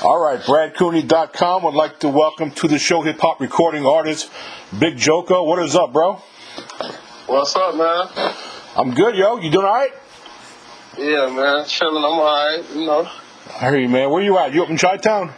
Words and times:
All 0.00 0.20
right, 0.20 0.38
BradCooney.com 0.38 1.64
would 1.64 1.74
like 1.74 1.98
to 2.00 2.08
welcome 2.08 2.52
to 2.52 2.68
the 2.68 2.78
show 2.78 3.02
hip 3.02 3.18
hop 3.18 3.40
recording 3.40 3.84
artist 3.84 4.30
Big 4.78 4.96
Joko. 4.96 5.42
What 5.42 5.60
is 5.60 5.74
up, 5.74 5.92
bro? 5.92 6.22
What's 7.26 7.56
up, 7.56 7.74
man? 7.74 8.32
I'm 8.76 8.94
good, 8.94 9.16
yo. 9.16 9.38
You 9.38 9.50
doing 9.50 9.66
all 9.66 9.74
right? 9.74 9.90
Yeah, 10.96 11.26
man. 11.34 11.64
Chilling. 11.66 11.96
I'm 11.96 12.12
all 12.12 12.24
right. 12.24 12.64
You 12.76 12.86
know. 12.86 13.10
I 13.56 13.70
hear 13.70 13.78
you, 13.78 13.88
man. 13.88 14.08
Where 14.10 14.22
you 14.22 14.38
at? 14.38 14.54
You 14.54 14.62
up 14.62 14.70
in 14.70 14.76
Chi-Town? 14.76 15.32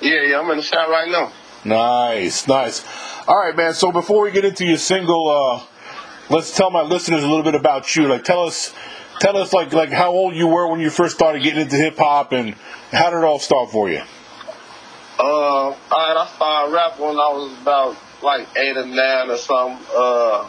Yeah, 0.00 0.22
yeah. 0.22 0.40
I'm 0.40 0.50
in 0.50 0.56
the 0.56 0.62
shop 0.64 0.88
right 0.88 1.08
now. 1.08 1.32
Nice, 1.64 2.48
nice. 2.48 2.84
All 3.28 3.38
right, 3.38 3.56
man. 3.56 3.74
So 3.74 3.92
before 3.92 4.24
we 4.24 4.32
get 4.32 4.44
into 4.44 4.64
your 4.64 4.78
single, 4.78 5.28
uh, 5.28 5.62
let's 6.34 6.56
tell 6.56 6.72
my 6.72 6.82
listeners 6.82 7.22
a 7.22 7.28
little 7.28 7.44
bit 7.44 7.54
about 7.54 7.94
you. 7.94 8.08
Like, 8.08 8.24
tell 8.24 8.42
us, 8.42 8.74
tell 9.20 9.36
us, 9.36 9.52
like, 9.52 9.72
like 9.72 9.90
how 9.90 10.10
old 10.10 10.34
you 10.34 10.48
were 10.48 10.66
when 10.66 10.80
you 10.80 10.90
first 10.90 11.14
started 11.14 11.44
getting 11.44 11.60
into 11.60 11.76
hip 11.76 11.96
hop, 11.96 12.32
and 12.32 12.56
how 12.92 13.10
did 13.10 13.18
it 13.18 13.24
all 13.24 13.38
start 13.38 13.70
for 13.70 13.90
you? 13.90 14.02
Uh, 15.18 15.24
all 15.24 15.76
right. 15.90 16.16
I 16.16 16.30
started 16.34 16.72
rapping 16.72 17.04
when 17.04 17.16
I 17.16 17.32
was 17.32 17.60
about 17.60 17.96
like 18.22 18.48
eight 18.56 18.76
or 18.76 18.86
nine 18.86 19.30
or 19.30 19.36
something. 19.36 19.84
Uh, 19.94 20.48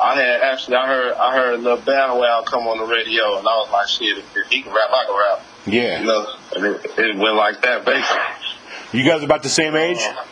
I 0.00 0.14
had 0.16 0.40
actually 0.42 0.76
I 0.76 0.86
heard 0.86 1.12
I 1.14 1.36
heard 1.36 1.60
Lil 1.60 1.76
Bow 1.76 2.18
Wow 2.18 2.42
come 2.46 2.66
on 2.66 2.78
the 2.78 2.84
radio, 2.84 3.38
and 3.38 3.46
I 3.46 3.56
was 3.56 3.70
like, 3.70 3.88
shit, 3.88 4.18
if, 4.18 4.50
he 4.50 4.62
can 4.62 4.72
rap, 4.72 4.90
I 4.90 5.04
can 5.06 5.16
rap. 5.16 5.46
Yeah. 5.66 6.00
You 6.00 6.06
know, 6.06 6.26
and 6.56 6.66
it, 6.66 6.98
it 6.98 7.16
went 7.16 7.36
like 7.36 7.62
that, 7.62 7.84
basically. 7.84 8.98
You 8.98 9.04
guys 9.04 9.22
about 9.22 9.42
the 9.42 9.48
same 9.48 9.76
age? 9.76 9.98
Uh, 10.00 10.24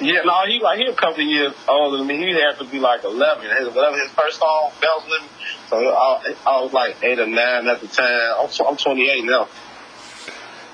yeah, 0.00 0.22
no, 0.24 0.42
he 0.46 0.60
like 0.60 0.78
he 0.78 0.86
a 0.86 0.94
couple 0.94 1.22
of 1.22 1.28
years 1.28 1.54
older 1.68 1.98
than 1.98 2.06
me. 2.06 2.16
He 2.16 2.32
had 2.32 2.58
to 2.58 2.64
be 2.64 2.80
like 2.80 3.04
eleven. 3.04 3.48
His 3.56 3.74
whatever 3.74 3.96
his 3.98 4.10
first 4.10 4.38
song, 4.38 4.72
Bells 4.80 5.06
me. 5.06 5.28
So 5.68 5.76
I, 5.78 6.34
I 6.46 6.60
was 6.60 6.72
like 6.72 6.96
eight 7.02 7.18
or 7.18 7.26
nine 7.26 7.68
at 7.68 7.80
the 7.80 7.86
time. 7.86 8.34
I'm, 8.38 8.66
I'm 8.66 8.76
28 8.76 9.24
now. 9.24 9.48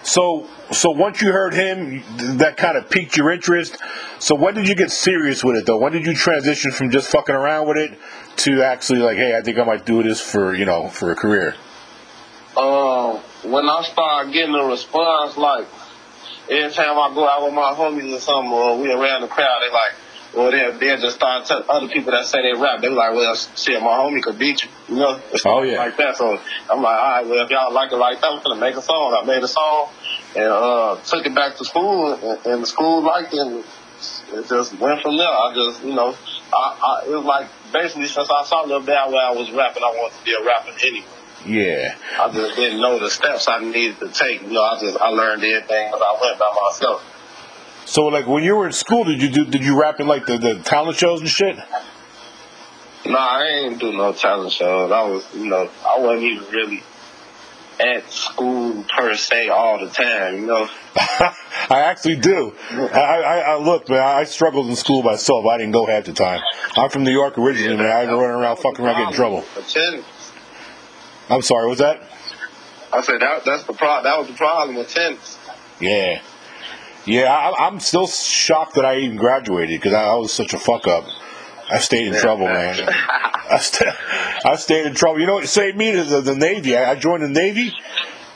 So, 0.03 0.49
so 0.73 0.91
once 0.91 1.21
you 1.21 1.31
heard 1.31 1.53
him, 1.53 2.03
that 2.39 2.57
kind 2.57 2.77
of 2.77 2.89
piqued 2.89 3.17
your 3.17 3.31
interest. 3.31 3.77
So 4.19 4.35
when 4.35 4.55
did 4.55 4.67
you 4.67 4.75
get 4.75 4.91
serious 4.91 5.45
with 5.45 5.57
it, 5.57 5.67
though? 5.67 5.79
When 5.79 5.93
did 5.93 6.07
you 6.07 6.15
transition 6.15 6.73
from 6.73 6.91
just 6.91 7.11
fucking 7.11 7.35
around 7.35 7.69
with 7.69 7.77
it 7.77 7.99
to 8.39 8.63
actually 8.63 9.01
like, 9.01 9.17
hey, 9.17 9.37
I 9.37 9.43
think 9.43 9.59
I 9.59 9.65
might 9.65 9.85
do 9.85 10.03
this 10.03 10.21
for 10.21 10.55
you 10.55 10.65
know 10.65 10.89
for 10.89 11.13
a 11.13 11.17
career? 11.17 11.55
Um, 12.57 13.19
when 13.45 13.69
I 13.69 13.83
started 13.83 14.33
getting 14.33 14.55
a 14.55 14.65
response, 14.65 15.37
like 15.37 15.67
every 16.51 16.73
time 16.73 16.99
I 16.99 17.13
go 17.15 17.29
out 17.29 17.45
with 17.45 17.55
my 17.55 17.75
homies 17.77 18.17
or 18.17 18.21
something, 18.21 18.53
or 18.53 18.79
we 18.79 18.91
around 18.91 19.23
the 19.23 19.29
crowd, 19.29 19.61
they 19.63 19.73
like, 19.73 19.95
well, 20.35 20.51
they 20.51 20.71
they 20.79 20.97
just 21.01 21.17
start 21.17 21.47
telling 21.47 21.65
other 21.69 21.89
people 21.89 22.13
that 22.13 22.25
say 22.27 22.39
they 22.43 22.59
rap. 22.59 22.81
They 22.81 22.89
be 22.89 22.95
like, 22.95 23.15
well, 23.15 23.35
shit, 23.35 23.83
my 23.83 23.89
homie 23.89 24.23
could 24.23 24.39
beat 24.39 24.63
you, 24.63 24.69
you 24.89 24.97
know? 24.97 25.21
Oh, 25.45 25.63
yeah. 25.63 25.79
like 25.79 25.97
that. 25.97 26.17
So 26.17 26.39
I'm 26.71 26.83
like, 26.83 26.99
all 26.99 27.11
right, 27.11 27.27
well, 27.27 27.45
if 27.45 27.51
y'all 27.51 27.73
like 27.73 27.93
it 27.93 27.97
like 27.97 28.21
that, 28.21 28.31
I'm 28.31 28.43
gonna 28.43 28.61
make 28.61 28.77
a 28.77 28.83
song. 28.83 29.19
I 29.21 29.27
made 29.27 29.43
a 29.43 29.49
song 29.49 29.91
and 30.37 30.47
uh 30.47 30.97
took 31.05 31.27
it 31.27 31.35
back 31.35 31.57
to 31.57 31.65
school, 31.65 32.13
and, 32.15 32.47
and 32.47 32.63
the 32.63 32.67
school 32.67 33.03
liked 33.03 33.35
it. 33.35 33.41
And 33.41 33.65
it 34.33 34.49
just 34.49 34.79
went 34.79 35.03
from 35.03 35.17
there. 35.17 35.29
I 35.29 35.53
just, 35.55 35.85
you 35.85 35.95
know, 35.95 36.15
I, 36.53 37.03
I 37.05 37.11
it 37.11 37.17
was 37.17 37.25
like 37.25 37.49
basically 37.73 38.07
since 38.07 38.31
I 38.31 38.45
saw 38.45 38.63
Lil 38.63 38.81
Bow 38.81 39.15
I 39.15 39.33
was 39.33 39.51
rapping, 39.51 39.83
I 39.83 39.91
wanted 39.91 40.19
to 40.19 40.25
be 40.25 40.35
a 40.35 40.45
rapper 40.45 40.73
anyway. 40.87 41.07
Yeah. 41.47 41.97
I 42.19 42.31
just 42.33 42.57
didn't 42.57 42.81
know 42.81 42.99
the 42.99 43.11
steps 43.11 43.49
I 43.49 43.61
needed 43.61 43.99
to 44.01 44.09
take. 44.09 44.43
You 44.43 44.53
know, 44.53 44.63
I 44.63 44.79
just 44.79 44.97
I 44.99 45.09
learned 45.09 45.43
everything 45.43 45.89
as 45.89 46.01
I 46.01 46.19
went 46.21 46.39
by 46.39 46.53
myself. 46.63 47.03
So 47.87 48.07
like 48.07 48.27
when 48.27 48.45
you 48.45 48.57
were 48.57 48.67
in 48.67 48.73
school, 48.73 49.05
did 49.05 49.21
you 49.21 49.31
do 49.31 49.45
did 49.45 49.65
you 49.65 49.81
rap 49.81 50.01
in 50.01 50.07
like 50.07 50.27
the, 50.27 50.39
the 50.39 50.55
talent 50.61 50.99
shows 50.99 51.21
and 51.21 51.29
shit? 51.29 51.57
No, 53.07 53.19
I 53.19 53.63
ain't 53.65 53.79
do 53.79 53.93
no 53.93 54.13
talent 54.13 54.53
shows. 54.53 54.93
I 54.93 55.03
was, 55.03 55.27
you 55.35 55.47
know, 55.47 55.71
I 55.87 55.99
wasn't 55.99 56.25
even 56.25 56.45
really 56.51 56.83
at 57.81 58.11
school 58.11 58.85
per 58.95 59.15
se 59.15 59.49
all 59.49 59.79
the 59.79 59.89
time. 59.91 60.37
You 60.37 60.47
know. 60.47 60.69
I 60.97 61.81
actually 61.81 62.17
do. 62.17 62.55
I, 62.71 62.99
I, 62.99 63.39
I 63.39 63.57
look, 63.59 63.89
man. 63.89 64.01
I 64.01 64.25
struggled 64.25 64.69
in 64.69 64.77
school 64.77 65.03
myself. 65.03 65.47
I 65.47 65.57
didn't 65.57 65.73
go 65.73 65.87
half 65.87 66.05
the 66.05 66.13
time. 66.13 66.41
I'm 66.77 66.91
from 66.91 67.05
New 67.05 67.13
York 67.13 67.39
originally, 67.39 67.77
man. 67.77 67.91
I 67.91 68.01
didn't 68.03 68.19
run 68.19 68.31
around 68.31 68.59
fucking 68.59 68.85
around 68.85 68.97
getting 68.97 69.09
in 69.09 69.15
trouble. 69.15 69.45
Attendance. 69.57 70.33
I'm 71.31 71.43
sorry. 71.43 71.69
Was 71.69 71.79
that? 71.79 72.03
I 72.93 73.03
said 73.03 73.21
that 73.21 73.45
that's 73.45 73.63
the 73.65 73.73
pro- 73.73 74.03
That 74.03 74.19
was 74.19 74.27
the 74.27 74.35
problem. 74.35 74.77
Attendance. 74.77 75.39
Yeah. 75.81 76.21
Yeah, 77.07 77.33
I, 77.33 77.67
I'm 77.67 77.81
still 77.81 78.07
shocked 78.07 78.75
that 78.75 78.85
I 78.85 78.99
even 78.99 79.17
graduated 79.17 79.81
because 79.81 79.95
I, 79.95 80.05
I 80.05 80.15
was 80.17 80.33
such 80.33 80.53
a 80.53 80.59
fuck 80.59 80.87
up. 80.87 81.05
I 81.71 81.79
stayed 81.79 82.09
in 82.09 82.15
trouble, 82.15 82.47
man. 82.47 82.77
I, 83.51 83.59
st- 83.59 83.95
I 84.45 84.57
stayed 84.57 84.87
in 84.87 84.95
trouble. 84.95 85.21
You 85.21 85.27
know 85.27 85.35
what 85.35 85.47
saved 85.49 85.77
me? 85.77 85.93
The, 85.93 86.21
the 86.21 86.35
Navy. 86.35 86.77
I, 86.77 86.93
I 86.93 86.95
joined 86.97 87.23
the 87.23 87.29
Navy, 87.29 87.73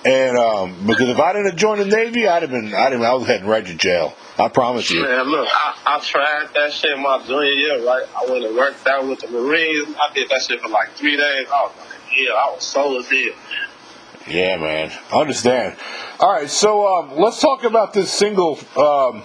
and 0.05 0.39
um, 0.39 0.87
because 0.87 1.09
if 1.09 1.19
I 1.19 1.33
didn't 1.33 1.47
have 1.51 1.57
joined 1.57 1.81
the 1.81 1.97
Navy, 1.97 2.27
I'd 2.27 2.43
have 2.43 2.51
been. 2.51 2.73
I'd 2.75 2.93
have, 2.93 3.03
I 3.03 3.13
was 3.15 3.27
heading 3.27 3.47
right 3.47 3.65
to 3.67 3.75
jail. 3.75 4.15
I 4.39 4.49
promise 4.49 4.91
you. 4.91 5.03
Man, 5.03 5.27
look, 5.27 5.49
I, 5.51 5.75
I 5.87 6.01
tried 6.01 6.49
that 6.55 6.73
shit 6.73 6.99
my 6.99 7.23
junior 7.27 7.53
year, 7.53 7.85
right? 7.87 8.05
I 8.17 8.31
went 8.31 8.45
and 8.45 8.57
worked 8.57 8.87
out 8.87 9.07
with 9.07 9.21
the 9.21 9.29
Marines. 9.29 9.89
I 10.01 10.13
did 10.15 10.29
that 10.31 10.43
shit 10.43 10.61
for 10.61 10.69
like 10.69 10.91
three 10.93 11.17
days. 11.17 11.47
I 11.53 11.63
was 11.63 11.73
like, 11.77 12.17
yeah, 12.17 12.33
I 12.33 12.51
was 12.55 12.65
so 12.65 12.99
as 12.99 13.09
hell. 13.09 13.19
Yeah, 14.29 14.57
man. 14.57 14.93
I 15.13 15.21
understand. 15.21 15.77
All 16.21 16.31
right, 16.31 16.49
so 16.49 16.87
um, 16.87 17.17
let's 17.17 17.41
talk 17.41 17.65
about 17.65 17.93
this 17.93 18.13
single, 18.13 18.57
um, 18.77 19.25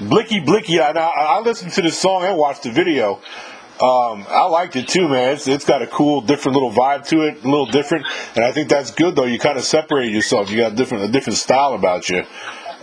Blicky 0.00 0.38
Blicky. 0.38 0.78
I, 0.78 0.92
I, 0.92 1.40
listened 1.40 1.72
to 1.72 1.82
this 1.82 1.98
song 1.98 2.24
and 2.24 2.38
watched 2.38 2.62
the 2.62 2.70
video. 2.70 3.14
Um, 3.80 4.24
I 4.28 4.46
liked 4.48 4.76
it 4.76 4.86
too, 4.86 5.08
man. 5.08 5.34
It's, 5.34 5.48
it's 5.48 5.64
got 5.64 5.82
a 5.82 5.86
cool, 5.88 6.20
different 6.20 6.54
little 6.54 6.70
vibe 6.70 7.08
to 7.08 7.22
it, 7.22 7.42
a 7.42 7.48
little 7.48 7.66
different, 7.66 8.06
and 8.36 8.44
I 8.44 8.52
think 8.52 8.68
that's 8.68 8.92
good 8.92 9.16
though. 9.16 9.24
You 9.24 9.40
kind 9.40 9.58
of 9.58 9.64
separated 9.64 10.14
yourself. 10.14 10.48
You 10.48 10.58
got 10.58 10.72
a 10.72 10.76
different, 10.76 11.04
a 11.04 11.08
different 11.08 11.40
style 11.40 11.74
about 11.74 12.08
you. 12.08 12.22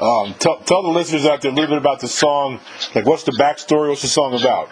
Um, 0.01 0.33
tell, 0.37 0.59
tell 0.59 0.83
the 0.83 0.89
listeners 0.89 1.25
out 1.25 1.41
there 1.41 1.51
a 1.51 1.53
little 1.53 1.69
bit 1.69 1.77
about 1.77 2.01
the 2.01 2.09
song. 2.09 2.59
Like, 2.93 3.05
what's 3.05 3.23
the 3.23 3.31
backstory? 3.31 3.87
What's 3.87 4.01
the 4.01 4.09
song 4.09 4.33
about? 4.33 4.67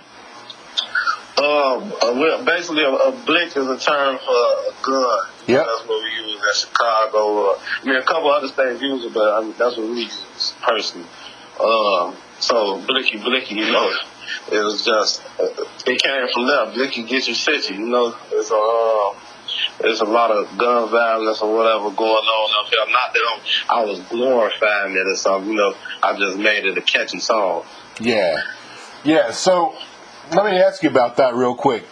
Um, 1.38 1.94
uh, 2.01 2.44
basically, 2.44 2.84
a, 2.84 2.91
a 2.91 3.11
blick 3.25 3.56
is 3.56 3.66
a 3.66 3.79
term 3.79 4.17
for 4.17 4.34
a 4.34 4.73
gun. 4.84 5.30
Yep. 5.47 5.66
That's 5.66 5.88
what 5.88 6.03
we 6.03 6.09
use 6.09 6.41
in 6.41 6.53
Chicago. 6.53 7.52
Uh, 7.52 7.59
I 7.81 7.85
mean, 7.85 7.96
a 7.96 8.03
couple 8.03 8.29
other 8.29 8.47
states 8.47 8.81
use 8.81 9.06
it, 9.06 9.13
but 9.13 9.34
I 9.34 9.41
mean, 9.41 9.56
that's 9.57 9.78
what 9.78 9.90
we 9.90 10.03
use 10.03 10.53
personally. 10.62 11.07
Um, 11.59 12.16
so, 12.40 12.81
blicky, 12.81 13.18
blicky, 13.18 13.56
you 13.56 13.72
know, 13.72 13.91
it 14.52 14.63
was 14.63 14.84
just, 14.84 15.22
uh, 15.40 15.47
it 15.85 16.02
came 16.02 16.28
from 16.34 16.47
there. 16.47 16.66
Blicky 16.74 17.03
gets 17.03 17.28
you 17.28 17.35
city, 17.35 17.75
you 17.75 17.88
know. 17.88 18.16
It's 18.31 18.50
a, 18.50 18.56
uh, 18.56 19.19
there's 19.79 20.02
a 20.02 20.06
lot 20.06 20.31
of 20.31 20.57
gun 20.57 20.90
violence 20.90 21.41
or 21.41 21.56
whatever 21.56 21.91
going 21.91 22.12
on 22.12 22.66
up 22.66 22.72
here. 22.72 22.85
Not 22.91 23.13
that 23.13 23.22
I'm, 23.29 23.78
I 23.78 23.85
was 23.85 24.00
glorifying 24.02 24.94
it 24.94 25.08
or 25.08 25.16
something, 25.16 25.52
you 25.52 25.58
know. 25.58 25.75
I 26.02 26.18
just 26.18 26.38
made 26.38 26.66
it 26.66 26.78
a 26.78 26.81
catchy 26.81 27.19
song. 27.19 27.66
Yeah. 28.00 28.41
Yeah, 29.03 29.31
so 29.31 29.75
let 30.31 30.46
me 30.46 30.59
ask 30.59 30.84
you 30.84 30.90
about 30.90 31.18
that 31.18 31.35
real 31.35 31.56
quick. 31.56 31.84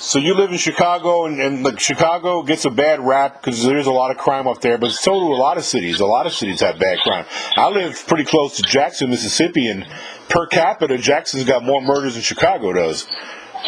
So 0.00 0.20
you 0.20 0.34
live 0.34 0.52
in 0.52 0.58
Chicago, 0.58 1.26
and, 1.26 1.40
and 1.40 1.64
like 1.64 1.80
Chicago 1.80 2.44
gets 2.44 2.64
a 2.64 2.70
bad 2.70 3.00
rap 3.00 3.42
because 3.42 3.64
there's 3.64 3.86
a 3.86 3.92
lot 3.92 4.12
of 4.12 4.16
crime 4.16 4.46
up 4.46 4.60
there, 4.60 4.78
but 4.78 4.92
so 4.92 5.18
do 5.18 5.26
a 5.26 5.34
lot 5.34 5.58
of 5.58 5.64
cities. 5.64 5.98
A 5.98 6.06
lot 6.06 6.24
of 6.24 6.32
cities 6.32 6.60
have 6.60 6.78
bad 6.78 7.00
crime. 7.00 7.26
I 7.56 7.68
live 7.68 8.06
pretty 8.06 8.22
close 8.22 8.56
to 8.58 8.62
Jackson, 8.62 9.10
Mississippi, 9.10 9.68
and 9.68 9.84
per 10.28 10.46
capita, 10.46 10.98
Jackson's 10.98 11.44
got 11.44 11.64
more 11.64 11.82
murders 11.82 12.14
than 12.14 12.22
Chicago 12.22 12.72
does. 12.72 13.08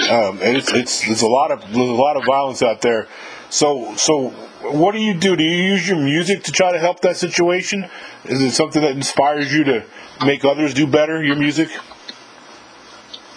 Um, 0.08 0.38
and 0.40 0.56
it's, 0.56 0.72
it's 0.72 1.04
there's 1.04 1.22
a 1.22 1.26
lot 1.26 1.50
of 1.50 1.60
there's 1.62 1.76
a 1.76 1.94
lot 1.94 2.16
of 2.16 2.24
violence 2.24 2.62
out 2.62 2.80
there. 2.80 3.08
So 3.48 3.96
so 3.96 4.28
what 4.62 4.92
do 4.92 5.00
you 5.00 5.14
do? 5.14 5.34
Do 5.34 5.42
you 5.42 5.64
use 5.64 5.88
your 5.88 5.98
music 5.98 6.44
to 6.44 6.52
try 6.52 6.70
to 6.70 6.78
help 6.78 7.00
that 7.00 7.16
situation? 7.16 7.88
Is 8.24 8.40
it 8.40 8.52
something 8.52 8.80
that 8.82 8.92
inspires 8.92 9.52
you 9.52 9.64
to 9.64 9.84
make 10.24 10.44
others 10.44 10.74
do 10.74 10.86
better? 10.86 11.22
Your 11.24 11.36
music? 11.36 11.70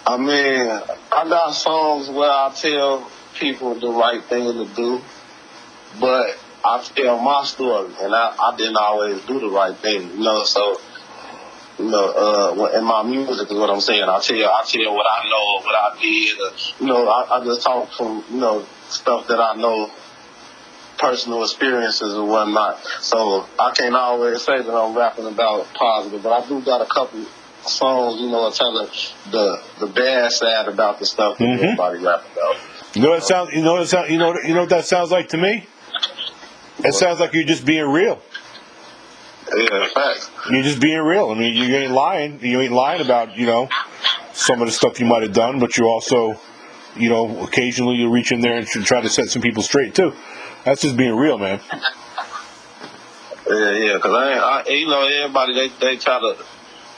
I 0.05 0.17
mean, 0.17 0.67
I 1.11 1.29
got 1.29 1.51
songs 1.51 2.09
where 2.09 2.29
I 2.29 2.51
tell 2.53 3.09
people 3.39 3.75
the 3.75 3.89
right 3.89 4.21
thing 4.25 4.51
to 4.51 4.75
do, 4.75 5.01
but 5.99 6.37
I 6.65 6.83
tell 6.93 7.19
my 7.19 7.45
story, 7.45 7.93
and 8.01 8.13
I, 8.13 8.35
I 8.37 8.55
didn't 8.57 8.75
always 8.75 9.21
do 9.25 9.39
the 9.39 9.49
right 9.49 9.75
thing, 9.77 10.11
you 10.11 10.19
know. 10.19 10.43
So, 10.43 10.77
you 11.79 11.85
know, 11.89 12.03
uh, 12.11 12.77
in 12.77 12.83
my 12.83 13.03
music 13.03 13.49
is 13.49 13.57
what 13.57 13.69
I'm 13.69 13.79
saying. 13.79 14.03
I 14.03 14.19
tell, 14.19 14.49
I 14.49 14.63
tell 14.67 14.93
what 14.93 15.05
I 15.09 15.29
know, 15.29 15.65
what 15.65 15.75
I 15.75 15.97
did. 16.01 16.37
Uh, 16.37 16.51
you 16.81 16.87
know, 16.87 17.07
I, 17.07 17.37
I 17.39 17.45
just 17.45 17.61
talk 17.61 17.89
from 17.93 18.25
you 18.29 18.41
know 18.41 18.65
stuff 18.89 19.27
that 19.27 19.39
I 19.39 19.55
know, 19.55 19.89
personal 20.97 21.43
experiences 21.43 22.13
and 22.13 22.27
whatnot. 22.27 22.85
So 22.99 23.47
I 23.57 23.71
can't 23.71 23.95
always 23.95 24.41
say 24.41 24.61
that 24.61 24.69
I'm 24.69 24.97
rapping 24.97 25.27
about 25.27 25.73
positive, 25.73 26.21
but 26.21 26.43
I 26.43 26.45
do 26.45 26.61
got 26.61 26.81
a 26.81 26.87
couple 26.93 27.25
songs, 27.67 28.19
you 28.21 28.29
know, 28.29 28.49
telling 28.51 28.87
the 28.87 29.11
the 29.31 29.85
the 29.85 29.87
bad 29.87 30.31
side 30.31 30.67
about 30.67 30.99
the 30.99 31.05
stuff 31.05 31.37
that 31.37 31.45
Mhm. 31.45 31.63
everybody 31.63 31.99
rap 31.99 32.23
about. 32.33 32.57
You 32.93 33.01
know 33.01 33.09
what 33.09 33.19
it 33.19 33.23
sounds. 33.23 33.53
You 33.53 33.63
know 33.63 33.73
what 33.73 33.81
it 33.83 33.87
sound, 33.89 34.09
You 34.11 34.17
know. 34.17 34.35
You 34.45 34.53
know 34.53 34.61
what 34.61 34.69
that 34.69 34.85
sounds 34.85 35.11
like 35.11 35.29
to 35.29 35.37
me. 35.37 35.65
It 36.83 36.93
sounds 36.93 37.19
like 37.19 37.33
you're 37.33 37.45
just 37.45 37.65
being 37.65 37.87
real. 37.87 38.21
Yeah, 39.55 39.87
facts. 39.93 40.29
You're 40.49 40.63
just 40.63 40.79
being 40.79 41.01
real. 41.01 41.29
I 41.29 41.35
mean, 41.35 41.55
you 41.55 41.75
ain't 41.75 41.91
lying. 41.91 42.39
You 42.41 42.61
ain't 42.61 42.73
lying 42.73 43.01
about 43.01 43.37
you 43.37 43.45
know 43.45 43.69
some 44.33 44.61
of 44.61 44.67
the 44.67 44.71
stuff 44.73 44.99
you 44.99 45.05
might 45.05 45.21
have 45.21 45.33
done, 45.33 45.59
but 45.59 45.77
you 45.77 45.85
also, 45.87 46.39
you 46.95 47.09
know, 47.09 47.43
occasionally 47.43 47.95
you 47.95 48.09
reach 48.09 48.31
in 48.31 48.41
there 48.41 48.57
and 48.57 48.67
try 48.67 49.01
to 49.01 49.09
set 49.09 49.29
some 49.29 49.41
people 49.41 49.63
straight 49.63 49.93
too. 49.95 50.13
That's 50.65 50.81
just 50.81 50.97
being 50.97 51.15
real, 51.15 51.37
man. 51.37 51.59
Yeah, 53.49 53.71
Yeah, 53.71 53.93
because 53.95 54.13
I, 54.15 54.63
I, 54.65 54.69
you 54.69 54.87
know, 54.87 55.05
everybody 55.05 55.53
they 55.53 55.67
they 55.79 55.97
try 55.97 56.19
to. 56.19 56.37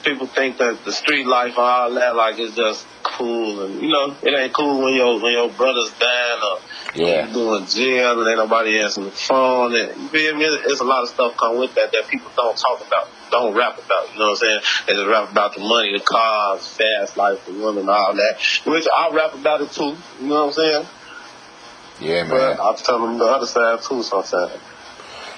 People 0.05 0.27
think 0.27 0.57
that 0.59 0.85
the 0.85 0.91
street 0.91 1.25
life 1.25 1.57
and 1.57 1.65
all 1.65 1.93
that, 1.95 2.15
like, 2.15 2.37
it's 2.37 2.55
just 2.55 2.85
cool, 3.01 3.65
and 3.65 3.81
you 3.81 3.89
know, 3.89 4.15
it 4.21 4.37
ain't 4.37 4.53
cool 4.53 4.83
when 4.83 4.93
your 4.93 5.19
when 5.19 5.33
your 5.33 5.49
brother's 5.49 5.91
dying 5.99 6.41
or 6.43 6.59
Yeah. 6.93 7.27
you 7.27 7.33
doing 7.33 7.65
jail 7.65 8.19
and 8.21 8.29
ain't 8.29 8.37
nobody 8.37 8.79
answering 8.79 9.07
the 9.07 9.11
phone. 9.11 9.75
And 9.75 9.99
you 9.99 10.07
feel 10.09 10.35
me? 10.35 10.45
It's 10.45 10.79
a 10.79 10.83
lot 10.83 11.01
of 11.01 11.09
stuff 11.09 11.35
come 11.37 11.57
with 11.57 11.73
that 11.73 11.91
that 11.91 12.07
people 12.07 12.29
don't 12.35 12.55
talk 12.55 12.85
about, 12.85 13.09
don't 13.31 13.55
rap 13.55 13.79
about. 13.83 14.13
You 14.13 14.19
know 14.19 14.25
what 14.25 14.31
I'm 14.31 14.35
saying? 14.37 14.59
They 14.87 14.93
just 14.93 15.07
rap 15.07 15.31
about 15.31 15.55
the 15.55 15.61
money, 15.61 15.91
the 15.97 16.03
cars, 16.03 16.67
fast 16.67 17.17
life, 17.17 17.43
the 17.47 17.53
women, 17.53 17.89
all 17.89 18.13
that. 18.15 18.37
Which 18.65 18.85
I 18.95 19.09
rap 19.11 19.33
about 19.33 19.61
it 19.61 19.71
too. 19.71 19.97
You 20.21 20.27
know 20.27 20.45
what 20.45 20.47
I'm 20.47 20.53
saying? 20.53 20.85
Yeah, 21.99 22.23
man. 22.23 22.29
But 22.29 22.59
I 22.59 22.75
tell 22.75 22.99
them 22.99 23.17
the 23.17 23.25
other 23.25 23.47
side 23.47 23.81
too 23.81 24.03
sometimes. 24.03 24.51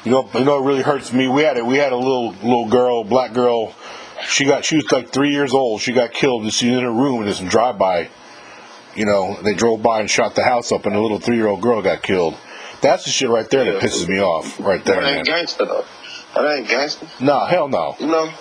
You 0.04 0.12
know, 0.12 0.30
you 0.34 0.44
know, 0.44 0.58
it 0.62 0.68
really 0.68 0.82
hurts 0.84 1.14
me. 1.14 1.28
We 1.28 1.44
had 1.44 1.58
a 1.58 1.64
we 1.64 1.78
had 1.78 1.94
a 1.94 1.98
little 1.98 2.32
little 2.34 2.68
girl, 2.68 3.04
black 3.06 3.34
girl. 3.34 3.74
She 4.28 4.46
got 4.46 4.66
she 4.66 4.76
was 4.78 4.92
like 4.92 5.10
three 5.10 5.32
years 5.32 5.54
old. 5.54 5.82
She 5.82 5.94
got 5.94 6.12
killed. 6.14 6.44
and 6.44 6.54
She's 6.54 6.72
in 6.72 6.84
a 6.84 6.92
room 6.92 7.20
and 7.22 7.28
this 7.28 7.40
drive 7.40 7.78
by. 7.78 8.10
You 8.96 9.06
know, 9.06 9.38
they 9.44 9.54
drove 9.54 9.84
by 9.84 10.00
and 10.00 10.10
shot 10.10 10.34
the 10.36 10.44
house 10.44 10.72
up, 10.72 10.86
and 10.88 10.96
a 10.96 11.00
little 11.00 11.20
three 11.20 11.36
year 11.38 11.48
old 11.48 11.62
girl 11.62 11.82
got 11.82 12.02
killed. 12.02 12.36
That's 12.82 13.06
the 13.06 13.12
shit 13.12 13.30
right 13.30 13.50
there 13.50 13.66
that 13.66 13.82
pisses 13.82 14.08
me 14.08 14.20
off. 14.20 14.60
Right 14.60 14.84
there, 14.84 14.96
That 14.96 15.04
man. 15.04 15.18
ain't 15.20 15.28
gangster 15.28 15.66
though. 15.66 15.86
That 16.36 16.58
ain't 16.58 16.68
gangster. 16.68 17.08
No, 17.20 17.46
hell 17.46 17.68
no. 17.68 17.96
You 18.00 18.08
know? 18.08 18.32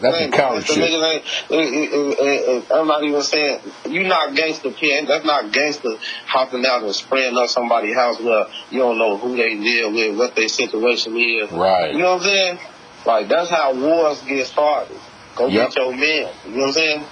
That's 0.00 0.18
some 0.18 0.30
coward 0.32 0.64
gangsta. 0.64 0.74
shit. 0.74 0.90
Niggas 0.90 1.14
ain't- 1.14 1.24
it- 1.50 1.92
it- 1.94 2.48
it- 2.48 2.64
I'm 2.72 2.88
not 2.88 3.04
even 3.04 3.22
saying 3.22 3.60
you 3.88 4.02
not 4.04 4.34
gangster, 4.34 4.70
P. 4.70 5.00
That's 5.06 5.24
not 5.24 5.52
gangster 5.52 5.90
hopping 6.26 6.66
out 6.66 6.82
and 6.82 6.94
spraying 6.94 7.36
up 7.36 7.48
somebody's 7.48 7.94
house 7.94 8.18
where 8.20 8.46
you 8.70 8.80
don't 8.80 8.98
know 8.98 9.16
who 9.16 9.36
they 9.36 9.54
deal 9.54 9.92
with, 9.92 10.16
what 10.18 10.34
their 10.34 10.48
situation 10.48 11.16
is. 11.16 11.52
Right. 11.52 11.92
You 11.92 11.98
know 12.00 12.14
what 12.14 12.22
I'm 12.22 12.28
saying? 12.28 12.58
Like 13.06 13.28
that's 13.28 13.50
how 13.50 13.74
wars 13.74 14.20
get 14.22 14.46
started. 14.46 14.96
Go 15.36 15.46
Yep. 15.46 15.70
get 15.70 15.76
your 15.76 15.92
man. 15.92 16.00
You 16.46 16.50
know 16.50 16.58
what 16.58 16.66
I'm 16.68 16.72
saying? 16.72 17.04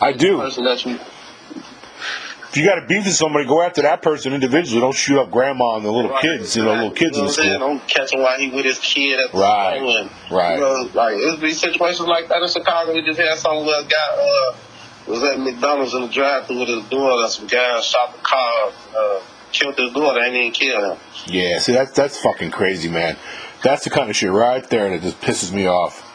I 0.00 0.12
do. 0.12 0.38
Person 0.38 0.64
that 0.64 0.84
you 0.84 0.98
If 2.48 2.56
you 2.56 2.64
got 2.64 2.80
to 2.80 2.86
beef 2.86 3.04
with 3.04 3.14
somebody, 3.14 3.46
go 3.46 3.62
after 3.62 3.82
that 3.82 4.02
person 4.02 4.32
individually. 4.32 4.80
Don't 4.80 4.94
shoot 4.94 5.20
up 5.20 5.30
grandma 5.30 5.76
and 5.76 5.84
the 5.84 5.92
little 5.92 6.16
kids. 6.20 6.56
You 6.56 6.64
know, 6.64 6.72
little 6.72 6.90
kids 6.90 7.16
you 7.16 7.22
in 7.22 7.26
know 7.28 7.32
the 7.32 7.40
what 7.42 7.46
I'm 7.46 7.58
school. 7.58 7.68
Don't 7.68 7.88
catch 7.88 8.12
him 8.12 8.22
while 8.22 8.38
he 8.38 8.50
with 8.50 8.64
his 8.64 8.78
kid 8.80 9.20
at 9.20 9.30
the 9.30 9.38
Right. 9.38 9.76
store 9.78 9.98
and, 10.00 10.10
Right. 10.32 10.54
You 10.54 10.60
know, 10.60 10.90
like 10.94 11.14
it's 11.16 11.40
be 11.40 11.52
situations 11.52 12.08
like 12.08 12.26
that 12.28 12.42
in 12.42 12.48
Chicago. 12.48 12.92
We 12.92 13.02
just 13.02 13.20
had 13.20 13.38
some 13.38 13.58
a 13.58 13.84
guy 13.84 14.50
uh, 14.50 14.56
was 15.06 15.22
at 15.22 15.38
McDonald's 15.38 15.94
in 15.94 16.02
the 16.02 16.08
drive-thru 16.08 16.58
with 16.58 16.68
his 16.68 16.84
daughter. 16.86 17.28
Some 17.28 17.46
guy 17.46 17.80
shot 17.82 18.16
the 18.16 18.22
car, 18.22 18.72
uh, 18.98 19.20
killed 19.52 19.78
his 19.78 19.92
daughter, 19.92 20.20
and 20.20 20.32
didn't 20.34 20.54
kill 20.54 20.92
him. 20.94 20.98
Yeah, 21.26 21.60
see 21.60 21.72
that's 21.72 21.92
that's 21.92 22.20
fucking 22.20 22.50
crazy, 22.50 22.88
man. 22.88 23.16
That's 23.62 23.84
the 23.84 23.90
kind 23.90 24.08
of 24.08 24.16
shit 24.16 24.30
right 24.30 24.66
there 24.70 24.90
that 24.90 25.02
just 25.02 25.20
pisses 25.20 25.52
me 25.52 25.66
off. 25.66 26.06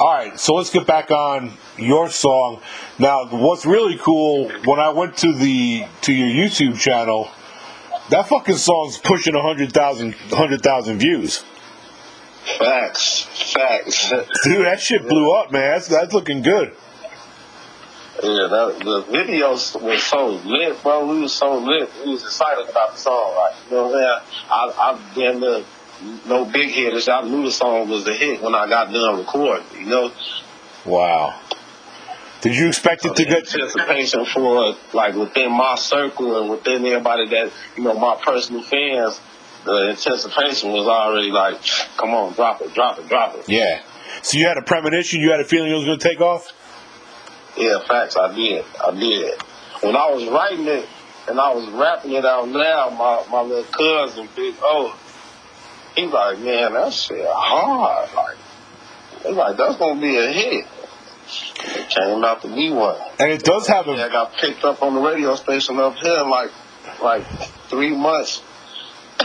All 0.00 0.14
right, 0.14 0.38
so 0.38 0.54
let's 0.54 0.70
get 0.70 0.86
back 0.86 1.10
on 1.10 1.52
your 1.76 2.08
song. 2.08 2.60
Now, 3.00 3.26
what's 3.26 3.66
really 3.66 3.98
cool 3.98 4.48
when 4.64 4.78
I 4.78 4.90
went 4.90 5.16
to 5.18 5.32
the 5.32 5.86
to 6.02 6.12
your 6.12 6.28
YouTube 6.28 6.78
channel, 6.78 7.28
that 8.10 8.28
fucking 8.28 8.56
song's 8.56 8.96
pushing 8.96 9.34
100,000 9.34 10.14
100,000 10.14 10.98
views. 10.98 11.44
Facts, 12.58 13.22
facts. 13.52 14.10
Dude, 14.44 14.66
that 14.66 14.78
shit 14.80 15.08
blew 15.08 15.32
up, 15.32 15.50
man. 15.50 15.72
That's 15.72 15.88
that's 15.88 16.14
looking 16.14 16.42
good. 16.42 16.76
Yeah, 18.22 18.48
that, 18.48 18.78
the 18.80 19.02
videos 19.12 19.80
were 19.80 19.98
so 19.98 20.40
lit, 20.44 20.82
bro. 20.82 21.06
We 21.06 21.20
was 21.20 21.34
so 21.34 21.58
lit. 21.58 21.90
We 22.04 22.12
was 22.12 22.22
excited 22.22 22.68
about 22.68 22.92
the 22.92 22.98
song. 22.98 23.34
Like, 23.36 23.54
you 23.70 23.76
know 23.76 23.88
what 23.88 23.94
I'm 23.94 24.20
saying? 24.20 24.44
I, 24.50 24.72
I 24.78 25.14
damn 25.14 25.40
near 25.40 25.64
no 26.26 26.44
big 26.44 26.70
hitters. 26.70 27.08
I 27.08 27.22
knew 27.22 27.44
the 27.44 27.50
song 27.50 27.88
was 27.88 28.06
a 28.06 28.14
hit 28.14 28.42
when 28.42 28.54
I 28.54 28.68
got 28.68 28.92
done 28.92 29.18
recording. 29.18 29.66
You 29.78 29.86
know, 29.86 30.12
Wow. 30.84 31.38
Did 32.40 32.56
you 32.56 32.68
expect 32.68 33.04
it 33.04 33.16
to 33.16 33.24
the 33.24 33.28
get 33.28 33.54
anticipation 33.54 34.24
for 34.24 34.76
like 34.92 35.14
within 35.14 35.50
my 35.52 35.74
circle 35.74 36.40
and 36.40 36.48
within 36.48 36.84
everybody 36.86 37.28
that 37.28 37.52
you 37.76 37.82
know 37.82 37.94
my 37.94 38.16
personal 38.24 38.62
fans. 38.62 39.20
The 39.64 39.90
anticipation 39.90 40.70
was 40.70 40.86
already 40.86 41.30
like, 41.32 41.60
come 41.96 42.14
on, 42.14 42.32
drop 42.32 42.62
it, 42.62 42.72
drop 42.72 42.98
it, 43.00 43.08
drop 43.08 43.34
it. 43.34 43.48
Yeah. 43.48 43.82
So 44.22 44.38
you 44.38 44.46
had 44.46 44.56
a 44.56 44.62
premonition, 44.62 45.20
you 45.20 45.32
had 45.32 45.40
a 45.40 45.44
feeling 45.44 45.70
it 45.70 45.74
was 45.74 45.84
going 45.84 45.98
to 45.98 46.08
take 46.08 46.20
off? 46.20 46.52
Yeah, 47.58 47.80
facts. 47.80 48.16
I 48.16 48.34
did. 48.34 48.64
I 48.86 48.90
did. 48.92 49.34
When 49.82 49.96
I 49.96 50.10
was 50.10 50.24
writing 50.26 50.66
it 50.66 50.88
and 51.28 51.38
I 51.40 51.52
was 51.54 51.68
rapping 51.70 52.12
it 52.12 52.24
out 52.24 52.48
loud, 52.48 52.92
my 52.96 53.24
my 53.30 53.42
little 53.42 53.64
cousin, 53.64 54.28
Big 54.36 54.54
O, 54.62 54.96
he 55.94 56.06
like, 56.06 56.38
man, 56.38 56.72
that 56.74 56.92
shit 56.92 57.26
hard. 57.28 58.14
Like, 58.14 58.36
he 59.24 59.32
like, 59.32 59.56
that's 59.56 59.76
gonna 59.76 60.00
be 60.00 60.16
a 60.16 60.30
hit. 60.32 60.66
It 61.64 61.88
came 61.90 62.24
out 62.24 62.40
to 62.42 62.48
be 62.48 62.70
one. 62.70 62.96
And 63.18 63.30
it 63.30 63.42
does 63.42 63.66
have 63.66 63.86
Yeah, 63.86 63.94
I 63.94 64.06
a 64.06 64.10
got 64.10 64.32
picked 64.34 64.64
up 64.64 64.82
on 64.82 64.94
the 64.94 65.00
radio 65.00 65.34
station 65.34 65.78
up 65.78 65.96
here 65.96 66.20
in 66.20 66.30
like 66.30 66.50
like 67.02 67.26
three 67.68 67.94
months 67.94 68.42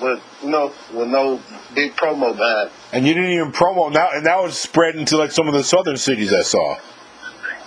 with 0.00 0.22
you 0.42 0.48
know 0.50 0.72
with 0.94 1.08
no 1.08 1.40
big 1.74 1.94
promo 1.96 2.34
behind. 2.36 2.70
and 2.92 3.06
you 3.06 3.12
didn't 3.12 3.30
even 3.30 3.52
promo 3.52 3.92
now 3.92 4.08
and 4.12 4.24
that 4.26 4.40
was 4.42 4.56
spread 4.56 4.94
into 4.96 5.16
like 5.18 5.30
some 5.32 5.46
of 5.48 5.52
the 5.54 5.62
southern 5.64 5.96
cities 5.96 6.32
I 6.32 6.42
saw. 6.42 6.76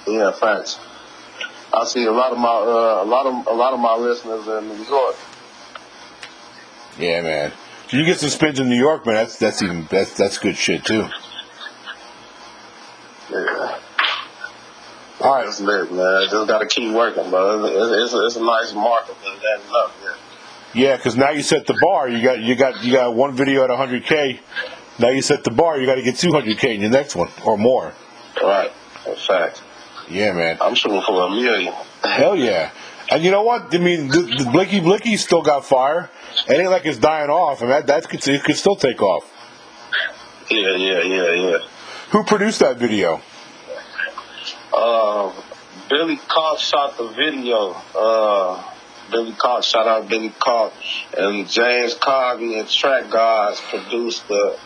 Yeah, 0.07 0.31
thanks. 0.31 0.79
I 1.73 1.83
see 1.85 2.05
a 2.05 2.11
lot 2.11 2.31
of 2.31 2.37
my 2.37 2.49
uh, 2.49 3.03
a 3.03 3.05
lot 3.05 3.25
of 3.25 3.47
a 3.47 3.53
lot 3.53 3.73
of 3.73 3.79
my 3.79 3.95
listeners 3.95 4.47
in 4.47 4.69
New 4.69 4.83
York. 4.85 5.15
Yeah, 6.97 7.21
man. 7.21 7.51
You 7.89 8.05
get 8.05 8.19
some 8.19 8.29
spins 8.29 8.59
in 8.59 8.69
New 8.69 8.77
York, 8.77 9.05
man, 9.05 9.15
that's 9.15 9.37
that's 9.37 9.61
even 9.61 9.87
that's 9.89 10.15
that's 10.17 10.37
good 10.37 10.55
shit 10.55 10.85
too. 10.85 11.07
Yeah. 13.31 13.79
All 15.21 15.35
right. 15.35 15.47
It's 15.47 15.59
lit, 15.59 15.91
man. 15.91 16.27
Just 16.29 16.47
gotta 16.47 16.67
keep 16.67 16.93
working, 16.93 17.29
bro. 17.29 17.65
It's, 17.65 18.13
it's, 18.13 18.13
it's 18.13 18.35
a 18.35 18.45
nice 18.45 18.73
marker, 18.73 19.13
but 19.23 19.41
that 19.41 19.61
up, 19.75 19.93
yeah. 20.03 20.13
Yeah, 20.73 20.97
because 20.97 21.15
now 21.15 21.29
you 21.29 21.41
set 21.41 21.67
the 21.67 21.77
bar. 21.81 22.09
You 22.09 22.21
got 22.21 22.39
you 22.39 22.55
got 22.55 22.83
you 22.83 22.91
got 22.91 23.15
one 23.15 23.33
video 23.33 23.63
at 23.63 23.69
100k. 23.69 24.39
Now 24.99 25.09
you 25.09 25.21
set 25.21 25.43
the 25.43 25.51
bar. 25.51 25.79
You 25.79 25.85
got 25.85 25.95
to 25.95 26.01
get 26.01 26.15
200k 26.15 26.75
in 26.75 26.81
your 26.81 26.89
next 26.89 27.15
one 27.15 27.29
or 27.45 27.57
more. 27.57 27.93
Right. 28.41 28.71
In 29.07 29.15
fact, 29.15 29.61
Yeah, 30.09 30.33
man. 30.33 30.57
I'm 30.61 30.75
shooting 30.75 31.01
for 31.01 31.27
a 31.27 31.29
million. 31.29 31.73
Hell 32.03 32.35
yeah. 32.35 32.71
And 33.09 33.23
you 33.23 33.31
know 33.31 33.43
what? 33.43 33.73
I 33.73 33.77
mean, 33.77 34.07
the, 34.07 34.21
the 34.21 34.49
Blicky 34.51 34.79
Blicky 34.79 35.17
still 35.17 35.41
got 35.41 35.65
fire. 35.65 36.09
It 36.47 36.53
ain't 36.53 36.69
like 36.69 36.85
it's 36.85 36.97
dying 36.97 37.29
off, 37.29 37.61
and 37.61 37.71
that 37.71 37.87
that 37.87 38.09
could 38.09 38.27
it 38.27 38.43
could 38.43 38.57
still 38.57 38.75
take 38.75 39.01
off. 39.01 39.31
Yeah, 40.49 40.75
yeah, 40.75 41.01
yeah, 41.01 41.31
yeah. 41.31 41.57
Who 42.11 42.23
produced 42.23 42.59
that 42.59 42.77
video? 42.77 43.21
Uh, 44.73 45.33
Billy 45.89 46.17
Cox 46.17 46.61
shot 46.61 46.97
the 46.97 47.07
video. 47.07 47.75
Uh, 47.95 48.63
Billy 49.11 49.33
Cox, 49.33 49.67
shout 49.67 49.87
out 49.87 50.09
Billy 50.09 50.33
Cox. 50.39 50.75
And 51.17 51.47
James 51.47 51.95
Coggy 51.95 52.59
and 52.59 52.69
Track 52.69 53.09
Gods 53.09 53.61
produced 53.69 54.27
the 54.27 54.57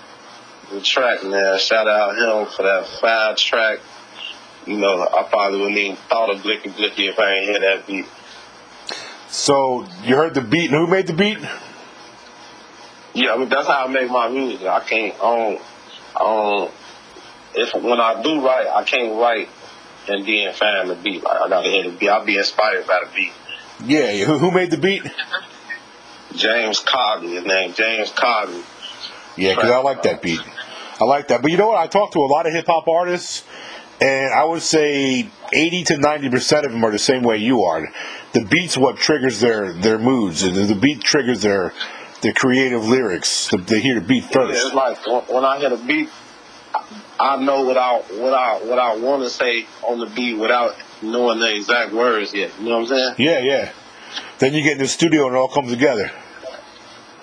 the 0.72 0.82
track, 0.82 1.24
man. 1.24 1.58
Shout 1.58 1.88
out 1.88 2.16
him 2.16 2.52
for 2.54 2.64
that 2.64 2.88
five 3.02 3.36
track. 3.38 3.80
You 4.70 4.78
know, 4.78 5.02
I 5.02 5.24
probably 5.24 5.60
wouldn't 5.60 5.78
even 5.78 5.96
thought 5.96 6.30
of 6.30 6.44
Blicky 6.44 6.70
Blicky 6.70 7.08
if 7.08 7.18
I 7.18 7.34
ain't 7.34 7.46
hear 7.46 7.60
that 7.60 7.88
beat. 7.88 8.06
So 9.30 9.88
you 10.04 10.16
heard 10.16 10.36
the 10.36 10.42
beat, 10.42 10.72
and 10.72 10.80
who 10.80 10.88
made 10.88 11.08
the 11.08 11.14
beat? 11.14 11.40
Yeah, 13.16 13.34
I 13.34 13.38
mean 13.38 13.50
that's 13.50 13.68
how 13.68 13.86
I 13.86 13.88
make 13.88 14.10
my 14.12 14.30
music. 14.30 14.68
I 14.68 14.80
can't 14.82 15.16
I 15.16 15.60
don't 16.20 16.72
if 17.56 17.74
when 17.74 18.00
I 18.00 18.22
do 18.22 18.46
write, 18.46 18.68
I 18.68 18.84
can't 18.84 19.20
write 19.20 19.50
and 20.08 20.26
then 20.26 20.54
find 20.54 20.90
the 20.90 20.96
beat. 20.96 21.24
Like 21.24 21.42
I 21.42 21.50
gotta 21.50 21.70
hear 21.70 21.84
the 21.84 21.98
beat. 21.98 22.10
I'll 22.10 22.26
be 22.26 22.38
inspired 22.38 22.86
by 22.86 23.06
the 23.06 23.16
beat. 23.16 23.34
Yeah, 23.86 24.12
yeah. 24.12 24.26
Who, 24.26 24.38
who 24.38 24.52
made 24.52 24.72
the 24.72 24.78
beat? 24.78 25.04
James 26.36 26.80
Coggy, 26.80 27.34
his 27.36 27.46
name 27.46 27.74
James 27.74 28.12
Coggy. 28.12 28.64
Yeah, 29.36 29.56
because 29.56 29.72
I 29.72 29.80
like 29.80 30.04
that 30.04 30.22
beat. 30.22 30.42
I 31.00 31.06
like 31.06 31.30
that. 31.30 31.42
But 31.42 31.50
you 31.52 31.58
know 31.58 31.68
what? 31.68 31.78
I 31.78 31.88
talk 31.88 32.12
to 32.12 32.20
a 32.20 32.28
lot 32.28 32.46
of 32.46 32.54
hip 32.54 32.66
hop 32.68 32.88
artists, 32.88 33.44
and 34.02 34.34
I 34.34 34.44
would 34.44 34.62
say 34.62 35.30
80 35.54 35.84
to 35.86 35.98
90 35.98 36.30
percent 36.30 36.66
of 36.66 36.72
them 36.72 36.84
are 36.84 36.92
the 36.92 37.00
same 37.00 37.24
way 37.24 37.38
you 37.38 37.64
are. 37.64 37.92
The 38.34 38.42
beat's 38.42 38.78
what 38.78 38.98
triggers 38.98 39.40
their 39.40 39.74
their 39.74 39.98
moods, 39.98 40.44
and 40.44 40.56
the 40.56 40.76
beat 40.76 41.02
triggers 41.02 41.42
their 41.42 41.74
their 42.22 42.34
creative 42.34 42.86
lyrics. 42.86 43.50
They 43.66 43.80
hear 43.80 43.96
the 43.96 44.06
beat 44.06 44.26
first. 44.26 44.66
It's 44.66 44.76
like 44.76 45.06
when 45.30 45.46
I 45.46 45.60
hear 45.60 45.70
the 45.70 45.78
beat, 45.78 46.10
I 47.20 47.38
know 47.38 47.64
what 47.64 47.78
I 47.78 48.00
what 48.00 48.34
I 48.34 48.60
what 48.64 48.80
I 48.80 48.96
want 48.98 49.24
to 49.24 49.30
say 49.30 49.66
on 49.84 50.00
the 50.00 50.06
beat 50.06 50.36
without 50.36 50.76
knowing 51.02 51.40
the 51.40 51.56
exact 51.56 51.94
words 51.94 52.34
yet. 52.34 52.52
You 52.60 52.70
know 52.70 52.80
what 52.80 52.92
I'm 52.92 52.98
saying? 52.98 53.16
Yeah, 53.18 53.40
yeah. 53.40 53.72
Then 54.40 54.54
you 54.54 54.64
get 54.64 54.74
in 54.74 54.78
the 54.80 54.88
studio 54.88 55.28
and 55.28 55.36
it 55.36 55.38
all 55.38 55.50
comes 55.50 55.72
together. 55.72 56.12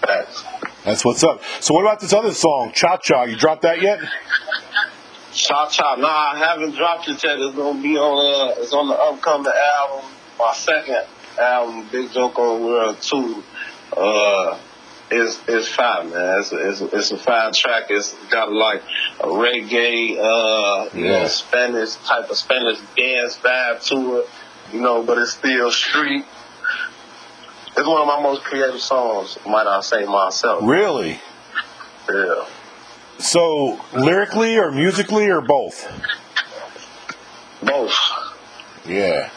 Facts. 0.01 0.45
That's 0.85 1.05
what's 1.05 1.25
up. 1.25 1.43
So 1.61 1.75
what 1.75 1.83
about 1.83 2.01
this 2.01 2.13
other 2.13 2.33
song, 2.33 2.73
Cha 2.73 2.97
Cha? 2.99 3.25
You 3.25 3.37
dropped 3.37 3.63
that 3.63 3.81
yet? 3.83 4.01
Cha 5.37 5.69
Cha. 5.69 5.97
Nah, 5.97 6.09
I 6.09 6.39
haven't 6.39 6.75
dropped 6.75 7.09
it 7.09 7.23
yet. 7.23 7.39
It's 7.39 7.55
gonna 7.55 7.81
be 7.81 7.97
on. 7.97 8.51
Uh, 8.51 8.61
it's 8.61 8.73
on 8.73 8.89
the 8.89 8.95
upcoming 8.95 9.53
album. 9.79 10.11
My 10.39 10.55
second 10.55 11.05
album, 11.39 11.89
Big 11.93 12.11
Joko 12.13 12.65
World 12.67 12.97
Two. 13.03 13.43
Uh, 13.97 14.59
it's 15.11 15.47
is 15.49 15.69
fine, 15.69 16.11
man. 16.11 16.41
It's 16.41 16.53
a, 16.53 16.69
it's 16.69 16.81
a, 16.81 16.87
it's 16.87 17.11
a 17.13 17.19
fine 17.19 17.53
track. 17.53 17.85
It's 17.91 18.15
got 18.31 18.51
like 18.51 18.83
a 19.21 19.27
reggae, 19.27 20.19
uh, 20.19 20.89
you 20.97 21.05
know, 21.05 21.29
Spanish 21.29 21.95
type 21.97 22.31
of 22.31 22.37
Spanish 22.37 22.79
dance 22.97 23.37
vibe 23.37 23.87
to 23.89 24.17
it, 24.19 24.29
you 24.73 24.81
know, 24.81 25.03
but 25.05 25.19
it's 25.19 25.33
still 25.33 25.71
street. 25.71 26.25
It's 27.77 27.87
one 27.87 28.01
of 28.01 28.07
my 28.07 28.23
most 28.23 28.43
creative 28.43 28.81
songs, 28.81 29.39
might 29.47 29.67
I 29.67 29.81
say 29.83 30.07
myself. 30.07 30.61
Really? 30.65 31.21
Yeah. 32.09 32.47
So 33.19 33.81
lyrically 33.95 34.59
or 34.59 34.71
musically 34.71 35.27
or 35.29 35.41
both? 35.41 35.87
Both. 37.63 37.95
Yeah. 38.87 39.31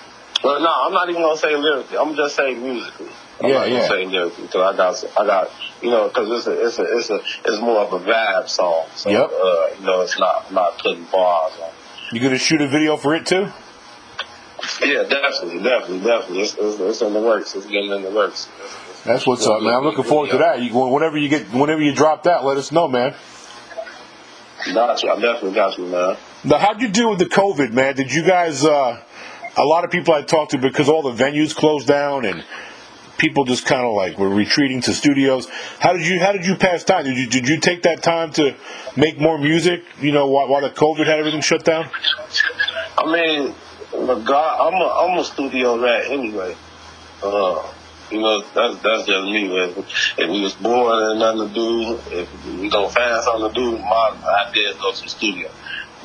Well, 0.43 0.61
no, 0.61 0.71
I'm 0.85 0.93
not 0.93 1.09
even 1.09 1.21
gonna 1.21 1.37
say 1.37 1.55
lyrically. 1.55 1.97
I'm 1.97 2.15
just 2.15 2.35
saying 2.35 2.61
musically. 2.61 3.09
I'm 3.41 3.49
Yeah, 3.49 3.55
not 3.55 3.69
yeah. 3.69 3.75
gonna 3.77 3.87
say 3.87 4.05
lyrically 4.05 4.45
because 4.45 4.73
I 4.73 4.77
got, 4.77 5.03
I 5.19 5.25
got, 5.25 5.51
you 5.81 5.89
know, 5.89 6.07
because 6.07 6.29
it's 6.29 6.47
a, 6.47 6.65
it's 6.65 6.79
a, 6.79 6.97
it's 6.97 7.09
a, 7.09 7.19
it's 7.45 7.61
more 7.61 7.79
of 7.79 7.93
a 7.93 7.99
vibe 7.99 8.49
song. 8.49 8.85
So, 8.95 9.09
Yep. 9.09 9.29
uh, 9.31 9.67
you 9.79 9.85
know, 9.85 10.01
it's 10.01 10.19
not, 10.19 10.51
not 10.53 10.77
putting 10.79 11.03
bars 11.05 11.53
on. 11.61 11.71
You 12.11 12.19
gonna 12.21 12.37
shoot 12.37 12.61
a 12.61 12.67
video 12.67 12.97
for 12.97 13.15
it 13.15 13.25
too? 13.25 13.47
Yeah, 14.83 15.03
definitely, 15.03 15.63
definitely, 15.63 15.99
definitely. 15.99 16.41
It's, 16.41 16.55
it's, 16.55 16.79
it's 16.79 17.01
in 17.01 17.13
the 17.13 17.21
works. 17.21 17.55
It's 17.55 17.65
getting 17.65 17.91
in 17.91 18.01
the 18.03 18.11
works. 18.11 18.47
That's 19.05 19.25
what's 19.25 19.45
up, 19.47 19.61
man. 19.61 19.73
I'm 19.73 19.83
looking 19.83 20.03
forward 20.03 20.31
to 20.31 20.37
that. 20.39 20.61
You, 20.61 20.73
whenever 20.73 21.17
you 21.17 21.29
get, 21.29 21.47
whenever 21.53 21.81
you 21.81 21.93
drop 21.95 22.23
that, 22.23 22.43
let 22.43 22.57
us 22.57 22.71
know, 22.71 22.87
man. 22.87 23.15
Got 24.65 25.03
you. 25.03 25.09
I 25.09 25.15
definitely 25.15 25.53
got 25.53 25.77
you, 25.77 25.85
man. 25.85 26.17
Now, 26.43 26.57
how'd 26.57 26.81
you 26.81 26.89
deal 26.89 27.09
with 27.09 27.19
the 27.19 27.25
COVID, 27.25 27.71
man? 27.71 27.95
Did 27.95 28.13
you 28.13 28.23
guys? 28.23 28.65
Uh, 28.65 29.01
a 29.57 29.63
lot 29.63 29.83
of 29.83 29.91
people 29.91 30.13
I 30.13 30.21
talked 30.21 30.51
to 30.51 30.57
because 30.57 30.89
all 30.89 31.01
the 31.01 31.23
venues 31.23 31.55
closed 31.55 31.87
down 31.87 32.25
and 32.25 32.43
people 33.17 33.45
just 33.45 33.65
kind 33.65 33.85
of 33.85 33.93
like 33.93 34.17
were 34.17 34.29
retreating 34.29 34.81
to 34.81 34.93
studios. 34.93 35.47
How 35.79 35.93
did 35.93 36.05
you? 36.05 36.19
How 36.19 36.31
did 36.31 36.45
you 36.45 36.55
pass 36.55 36.83
time? 36.83 37.05
Did 37.05 37.17
you? 37.17 37.27
Did 37.27 37.47
you 37.47 37.59
take 37.59 37.83
that 37.83 38.03
time 38.03 38.31
to 38.33 38.55
make 38.95 39.19
more 39.19 39.37
music? 39.37 39.83
You 40.01 40.11
know, 40.11 40.27
while, 40.27 40.47
while 40.49 40.61
the 40.61 40.69
COVID 40.69 41.05
had 41.05 41.19
everything 41.19 41.41
shut 41.41 41.63
down. 41.63 41.89
I 42.97 43.11
mean, 43.11 43.55
God, 43.91 44.73
I'm 44.73 44.81
a, 44.81 45.13
I'm 45.13 45.19
a 45.19 45.23
studio 45.23 45.81
rat 45.81 46.05
anyway. 46.09 46.55
Uh, 47.23 47.73
you 48.11 48.21
know, 48.21 48.41
that's 48.41 48.77
that's 48.81 49.05
just 49.05 49.25
me. 49.25 49.55
If, 49.57 49.77
if 50.17 50.29
we 50.29 50.41
was 50.41 50.53
bored 50.53 51.11
and 51.11 51.19
nothing 51.19 51.47
to 51.47 51.53
do, 51.53 51.99
if 52.11 52.45
we 52.45 52.69
don't 52.69 52.91
find 52.91 53.23
something 53.23 53.49
to 53.49 53.53
do, 53.53 53.77
my 53.77 54.45
idea 54.47 54.69
is 54.69 54.75
go 54.77 54.91
to 54.91 55.03
the 55.03 55.09
studio. 55.09 55.49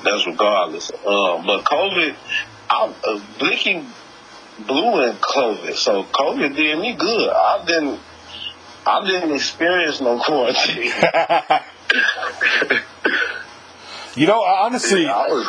That's 0.02 0.26
regardless. 0.26 0.90
Uh, 0.90 1.42
but 1.46 1.64
COVID, 1.64 2.16
I, 2.70 2.94
uh, 3.04 3.20
Blicky 3.38 3.84
blew 4.66 5.08
in 5.08 5.16
COVID, 5.16 5.74
so 5.74 6.04
COVID 6.04 6.56
did 6.56 6.78
me 6.78 6.94
good. 6.94 7.30
I 7.30 7.64
didn't. 7.66 8.00
I 8.86 9.06
didn't 9.06 9.32
experience 9.32 10.02
no 10.02 10.18
quarantine. 10.18 10.92
You 14.16 14.28
know, 14.28 14.42
honestly, 14.42 15.06
I 15.06 15.26
was 15.28 15.46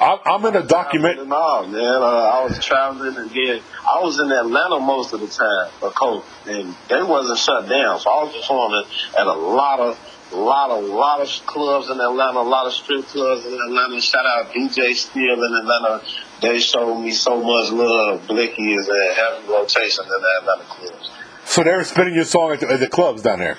I'm, 0.00 0.18
I'm 0.24 0.44
in 0.46 0.56
a 0.56 0.66
document. 0.66 1.26
No, 1.26 1.66
man. 1.66 1.84
Uh, 1.84 2.06
I 2.06 2.44
was 2.44 2.58
traveling 2.64 3.16
and 3.16 3.30
then 3.30 3.60
I 3.82 4.00
was 4.02 4.18
in 4.20 4.30
Atlanta 4.30 4.78
most 4.78 5.12
of 5.12 5.20
the 5.20 5.26
time 5.26 5.70
for 5.80 5.90
COVID, 5.90 6.24
and 6.46 6.74
they 6.88 7.02
wasn't 7.02 7.38
shut 7.38 7.68
down, 7.68 7.98
so 7.98 8.10
I 8.10 8.24
was 8.24 8.36
performing 8.36 8.84
at 9.18 9.26
a 9.26 9.32
lot 9.32 9.80
of, 9.80 9.98
lot 10.32 10.70
of, 10.70 10.84
lot 10.84 11.20
of 11.20 11.46
clubs 11.46 11.90
in 11.90 12.00
Atlanta, 12.00 12.38
a 12.38 12.42
lot 12.42 12.66
of 12.66 12.72
strip 12.72 13.06
clubs 13.06 13.44
in 13.44 13.54
Atlanta. 13.54 14.00
Shout 14.00 14.24
out 14.24 14.52
DJ 14.52 14.94
Steel 14.94 15.42
in 15.42 15.54
Atlanta. 15.54 16.02
They 16.42 16.60
showed 16.60 17.00
me 17.00 17.10
so 17.10 17.42
much 17.42 17.72
love. 17.72 18.26
Blicky 18.28 18.74
is 18.74 18.88
a 18.88 19.14
heavy 19.14 19.48
rotation 19.48 20.04
in 20.04 20.10
the 20.10 20.38
Atlanta 20.40 20.64
clubs. 20.64 21.10
So 21.44 21.64
they 21.64 21.74
were 21.74 21.84
spinning 21.84 22.14
your 22.14 22.24
song 22.24 22.52
at 22.52 22.60
the, 22.60 22.70
at 22.70 22.78
the 22.78 22.88
clubs 22.88 23.22
down 23.22 23.40
there. 23.40 23.56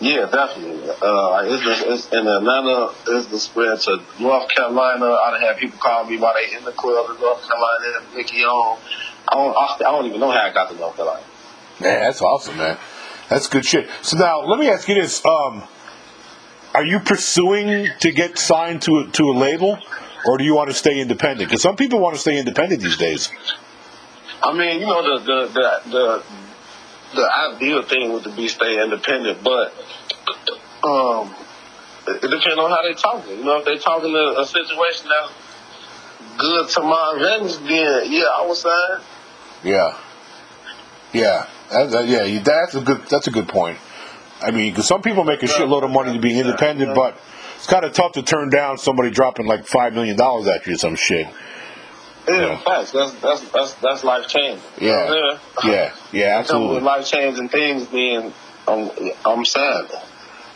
Yeah, 0.00 0.26
definitely. 0.26 0.90
Uh, 0.90 1.42
it's, 1.44 1.64
the, 1.64 1.92
it's 1.92 2.08
in 2.12 2.26
Atlanta. 2.26 2.92
It's 3.06 3.26
the 3.26 3.38
spread 3.38 3.80
to 3.80 4.02
North 4.18 4.48
Carolina. 4.48 5.06
I 5.06 5.30
done 5.30 5.40
had 5.40 5.56
people 5.56 5.78
call 5.78 6.04
me 6.04 6.16
while 6.18 6.34
they 6.34 6.56
in 6.56 6.64
the 6.64 6.72
club 6.72 7.10
in 7.10 7.20
North 7.20 7.48
Carolina. 7.48 8.06
Nicky 8.14 8.44
on. 8.44 8.78
I 9.28 9.36
don't, 9.36 9.56
I, 9.56 9.88
I 9.88 9.92
don't 9.92 10.06
even 10.06 10.20
know 10.20 10.30
how 10.30 10.40
I 10.40 10.52
got 10.52 10.70
to 10.70 10.76
North 10.76 10.96
Carolina. 10.96 11.24
Man, 11.80 12.00
that's 12.00 12.20
awesome, 12.20 12.56
man. 12.56 12.76
That's 13.28 13.48
good 13.48 13.64
shit. 13.64 13.88
So 14.02 14.18
now, 14.18 14.40
let 14.40 14.58
me 14.58 14.68
ask 14.68 14.88
you 14.88 14.94
this: 14.96 15.24
um, 15.24 15.62
Are 16.74 16.84
you 16.84 17.00
pursuing 17.00 17.88
to 18.00 18.12
get 18.12 18.38
signed 18.38 18.82
to 18.82 18.98
a, 18.98 19.10
to 19.12 19.24
a 19.30 19.34
label, 19.34 19.78
or 20.26 20.38
do 20.38 20.44
you 20.44 20.54
want 20.54 20.70
to 20.70 20.74
stay 20.74 21.00
independent? 21.00 21.48
Because 21.48 21.62
some 21.62 21.76
people 21.76 22.00
want 22.00 22.14
to 22.14 22.20
stay 22.20 22.38
independent 22.38 22.82
these 22.82 22.96
days. 22.96 23.30
I 24.42 24.52
mean, 24.52 24.80
you 24.80 24.86
know, 24.86 25.18
the 25.18 25.24
the 25.24 25.46
the 25.46 25.90
the, 25.90 26.22
the 27.14 27.30
ideal 27.54 27.82
thing 27.82 28.12
would 28.12 28.24
be 28.36 28.48
stay 28.48 28.82
independent, 28.82 29.42
but 29.42 29.72
um, 30.82 31.34
it, 32.06 32.20
depends 32.20 32.58
on 32.58 32.70
how 32.70 32.82
they 32.82 32.94
talking. 32.94 33.38
You 33.38 33.44
know, 33.44 33.58
if 33.58 33.64
they 33.64 33.76
talking 33.78 34.12
to 34.12 34.40
a 34.40 34.46
situation 34.46 35.08
that's 35.08 35.32
good 36.38 36.68
to 36.70 36.80
my 36.82 37.12
advantage, 37.16 37.56
then 37.68 38.12
yeah, 38.12 38.24
I 38.34 38.46
would 38.46 38.56
sign. 38.56 39.00
Yeah, 39.62 39.98
yeah, 41.12 41.46
that, 41.70 41.90
that- 41.90 42.06
yeah. 42.08 42.24
you- 42.24 42.40
That's 42.40 42.74
a 42.74 42.80
good. 42.80 43.02
That's 43.08 43.26
a 43.26 43.30
good 43.30 43.48
point. 43.48 43.78
I 44.42 44.50
mean, 44.50 44.72
because 44.72 44.86
some 44.86 45.00
people 45.00 45.24
make 45.24 45.42
a 45.42 45.46
shitload 45.46 45.84
of 45.84 45.90
money 45.90 46.12
to 46.12 46.18
be 46.18 46.38
independent, 46.38 46.94
but 46.94 47.16
it's 47.56 47.66
kind 47.66 47.84
of 47.84 47.92
tough 47.94 48.12
to 48.12 48.22
turn 48.22 48.50
down 48.50 48.76
somebody 48.76 49.10
dropping 49.10 49.46
like 49.46 49.66
five 49.66 49.94
million 49.94 50.16
dollars 50.16 50.46
at 50.48 50.66
you 50.66 50.74
or 50.74 50.76
some 50.76 50.96
shit. 50.96 51.26
Yeah, 52.28 52.34
Yeah. 52.40 52.56
facts. 52.58 52.92
That's 52.92 53.12
that's 53.14 53.40
that's 53.50 53.74
that's 53.74 54.04
life 54.04 54.26
changing. 54.28 54.62
Yeah, 54.80 55.36
yeah, 55.64 55.94
yeah, 56.12 56.38
With 56.38 56.50
absolutely. 56.50 56.80
life 56.80 57.06
changing 57.06 57.48
things, 57.48 57.88
then 57.88 58.32
I'm 58.66 58.90
I'm 59.24 59.44
sad. 59.44 59.86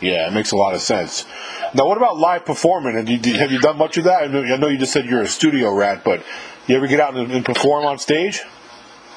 Yeah, 0.01 0.27
it 0.27 0.33
makes 0.33 0.51
a 0.51 0.55
lot 0.55 0.73
of 0.75 0.81
sense. 0.81 1.25
Now, 1.73 1.85
what 1.85 1.97
about 1.97 2.17
live 2.17 2.45
performing? 2.45 2.95
Have 2.95 3.09
you, 3.09 3.37
have 3.37 3.51
you 3.51 3.59
done 3.59 3.77
much 3.77 3.97
of 3.97 4.05
that? 4.05 4.23
I 4.23 4.27
know, 4.27 4.41
I 4.43 4.55
know 4.55 4.67
you 4.69 4.77
just 4.77 4.93
said 4.93 5.05
you're 5.05 5.21
a 5.21 5.27
studio 5.27 5.73
rat, 5.75 6.03
but 6.05 6.23
you 6.67 6.77
ever 6.77 6.87
get 6.87 7.01
out 7.01 7.15
and, 7.17 7.29
and 7.31 7.43
perform 7.43 7.83
on 7.85 7.99
stage? 7.99 8.41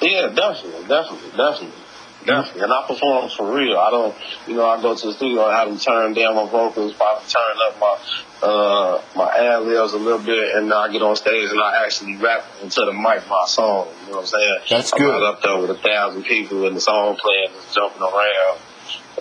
Yeah, 0.01 0.27
definitely, 0.27 0.85
definitely, 0.87 1.29
definitely. 1.37 1.82
Definitely, 2.25 2.61
and 2.61 2.71
I 2.73 2.85
perform 2.87 3.29
for 3.29 3.53
real. 3.53 3.77
I 3.77 3.91
don't, 3.91 4.15
you 4.47 4.55
know, 4.55 4.69
I 4.69 4.81
go 4.81 4.95
to 4.95 5.07
the 5.07 5.13
studio 5.13 5.45
and 5.45 5.55
have 5.55 5.67
them 5.67 5.77
turn 5.77 6.13
down 6.13 6.35
my 6.35 6.49
vocals, 6.49 6.93
probably 6.93 7.27
turn 7.27 7.55
up 7.67 7.79
my 7.79 7.97
uh 8.41 9.01
my 9.15 9.29
ad 9.35 9.63
libs 9.63 9.93
a 9.93 9.97
little 9.97 10.19
bit, 10.19 10.55
and 10.55 10.71
then 10.71 10.77
I 10.77 10.91
get 10.91 11.01
on 11.01 11.15
stage 11.15 11.49
and 11.51 11.59
I 11.59 11.83
actually 11.85 12.15
rap 12.17 12.45
into 12.61 12.81
the 12.81 12.93
mic 12.93 13.27
my 13.29 13.43
song. 13.47 13.87
You 14.05 14.11
know 14.11 14.17
what 14.17 14.21
I'm 14.21 14.25
saying? 14.27 14.57
That's 14.69 14.93
I'm 14.93 14.99
good. 14.99 15.11
not 15.11 15.23
up 15.23 15.41
there 15.41 15.57
with 15.57 15.71
a 15.71 15.75
thousand 15.75 16.23
people 16.23 16.65
and 16.67 16.75
the 16.75 16.81
song 16.81 17.17
playing, 17.17 17.49
just 17.53 17.75
jumping 17.75 18.01
around 18.01 18.59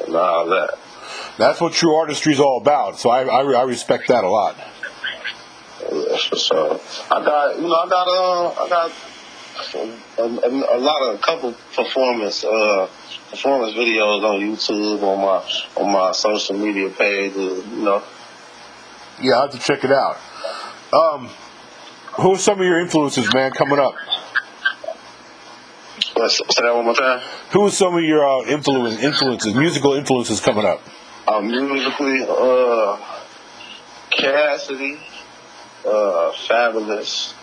and 0.06 0.16
all 0.16 0.46
that. 0.46 0.78
That's 1.38 1.60
what 1.60 1.72
true 1.72 1.94
artistry 1.94 2.34
is 2.34 2.40
all 2.40 2.58
about. 2.60 2.98
So 2.98 3.10
I, 3.10 3.24
I, 3.24 3.42
I 3.42 3.62
respect 3.64 4.08
that 4.08 4.24
a 4.24 4.28
lot. 4.28 4.56
Yeah, 5.80 6.16
for 6.16 6.36
sure. 6.36 6.80
I 7.10 7.24
got, 7.24 7.56
you 7.56 7.66
know, 7.68 7.74
I 7.74 7.88
got, 7.88 8.08
uh, 8.08 8.64
I 8.64 8.68
got 8.68 8.92
a, 10.18 10.22
a, 10.22 10.76
a 10.76 10.78
lot 10.78 11.02
of 11.08 11.14
a 11.14 11.18
couple 11.18 11.54
performance, 11.74 12.44
uh, 12.44 12.88
performance 13.30 13.74
videos 13.74 14.22
on 14.22 14.40
YouTube, 14.40 15.02
on 15.02 15.20
my, 15.20 15.82
on 15.82 15.92
my 15.92 16.12
social 16.12 16.56
media 16.56 16.88
pages, 16.90 17.66
you 17.66 17.84
know. 17.84 18.02
Yeah, 19.20 19.38
I 19.38 19.42
have 19.42 19.50
to 19.52 19.58
check 19.58 19.84
it 19.84 19.92
out. 19.92 20.18
Um, 20.92 21.28
who 22.20 22.34
are 22.34 22.38
some 22.38 22.60
of 22.60 22.66
your 22.66 22.80
influences, 22.80 23.32
man, 23.32 23.52
coming 23.52 23.78
up? 23.78 23.94
Let's 26.16 26.36
say 26.36 26.62
that 26.62 26.74
one 26.74 26.84
more 26.84 26.94
time. 26.94 27.20
Who 27.52 27.66
are 27.66 27.70
some 27.70 27.94
of 27.94 28.02
your 28.02 28.26
uh, 28.26 28.44
influence, 28.46 29.00
influences, 29.02 29.54
musical 29.54 29.94
influences 29.94 30.40
coming 30.40 30.64
up? 30.64 30.80
Uh, 31.26 31.40
musically, 31.40 32.26
uh, 32.28 32.98
Cassidy, 34.10 34.98
uh, 35.86 36.32
Fabolous, 36.46 37.34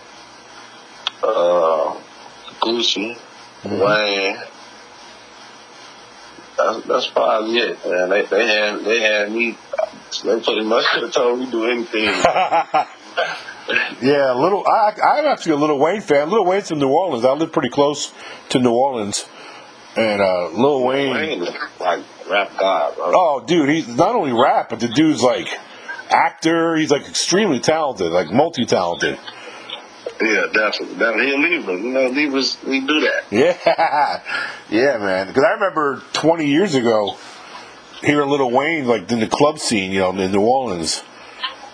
uh, 1.22 1.99
Gucci, 2.60 3.18
Wayne. 3.64 4.36
That's, 6.56 6.86
that's 6.86 7.06
probably 7.08 7.58
it, 7.58 7.78
man. 7.86 8.10
They, 8.10 8.22
they 8.22 8.46
had 8.46 8.84
they 8.84 9.00
had 9.00 9.32
me. 9.32 9.56
They 10.24 10.40
pretty 10.40 10.64
much 10.64 10.84
could 10.86 11.04
have 11.04 11.12
told 11.12 11.38
me 11.40 11.50
do 11.50 11.64
anything. 11.64 12.14
Yeah, 14.02 14.32
little. 14.32 14.66
I, 14.66 14.92
I'm 15.00 15.26
actually 15.26 15.52
a 15.52 15.56
Little 15.56 15.78
Wayne 15.78 16.00
fan. 16.00 16.28
Little 16.30 16.44
Wayne's 16.44 16.68
from 16.68 16.78
New 16.78 16.88
Orleans. 16.88 17.24
I 17.24 17.32
live 17.32 17.52
pretty 17.52 17.68
close 17.68 18.12
to 18.48 18.58
New 18.58 18.72
Orleans, 18.72 19.26
and 19.96 20.20
uh, 20.20 20.48
Lil 20.48 20.84
Wayne. 20.84 21.12
Wayne, 21.12 21.40
like 21.78 22.04
rap 22.28 22.50
god, 22.58 22.96
bro. 22.96 23.12
Oh, 23.14 23.44
dude, 23.46 23.68
he's 23.68 23.86
not 23.86 24.14
only 24.14 24.32
rap, 24.32 24.70
but 24.70 24.80
the 24.80 24.88
dude's 24.88 25.22
like 25.22 25.48
actor. 26.08 26.76
He's 26.76 26.90
like 26.90 27.06
extremely 27.08 27.60
talented, 27.60 28.10
like 28.10 28.30
multi-talented. 28.30 29.18
Yeah, 30.20 30.46
definitely. 30.52 30.96
Definitely. 30.98 31.26
He 31.26 31.32
a 31.34 31.38
Libra. 31.38 31.76
You 31.76 31.88
know, 31.90 32.06
Libras 32.08 32.58
we 32.66 32.80
do 32.80 33.00
that. 33.00 33.24
Yeah, 33.30 34.22
yeah, 34.68 34.98
man. 34.98 35.28
Because 35.28 35.44
I 35.44 35.52
remember 35.52 36.02
20 36.12 36.46
years 36.46 36.74
ago 36.74 37.16
hearing 38.02 38.28
Little 38.28 38.50
Wayne 38.50 38.86
like 38.86 39.10
in 39.10 39.20
the 39.20 39.26
club 39.26 39.58
scene, 39.58 39.92
you 39.92 40.00
know, 40.00 40.10
in 40.10 40.32
New 40.32 40.40
Orleans. 40.40 41.02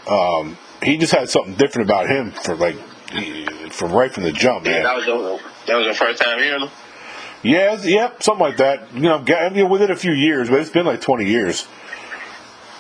Um, 0.09 0.57
he 0.83 0.97
just 0.99 1.13
had 1.13 1.29
something 1.29 1.55
different 1.55 1.89
about 1.91 2.09
him 2.09 2.31
for 2.31 2.55
like 2.55 2.77
from 3.71 3.93
right 3.93 4.13
from 4.13 4.23
the 4.25 4.33
jump, 4.33 4.67
Yeah, 4.67 4.83
that 4.83 4.95
was 4.97 5.07
your 5.07 5.41
that 5.67 5.77
was 5.77 5.85
your 5.87 5.95
first 5.95 6.21
time 6.23 6.39
hearing 6.39 6.63
him. 6.63 6.71
Yeah, 7.43 7.73
it's- 7.75 7.85
yep, 7.87 8.23
something 8.23 8.45
like 8.47 8.57
that. 8.59 8.93
You 8.95 9.03
know, 9.03 9.19
ga- 9.21 9.47
I 9.47 9.49
mean, 9.51 9.69
within 9.69 9.91
a 9.91 9.97
few 9.97 10.13
years, 10.13 10.49
but 10.49 10.61
it's 10.61 10.71
been 10.71 10.87
like 10.87 11.01
20 11.01 11.27
years. 11.27 11.67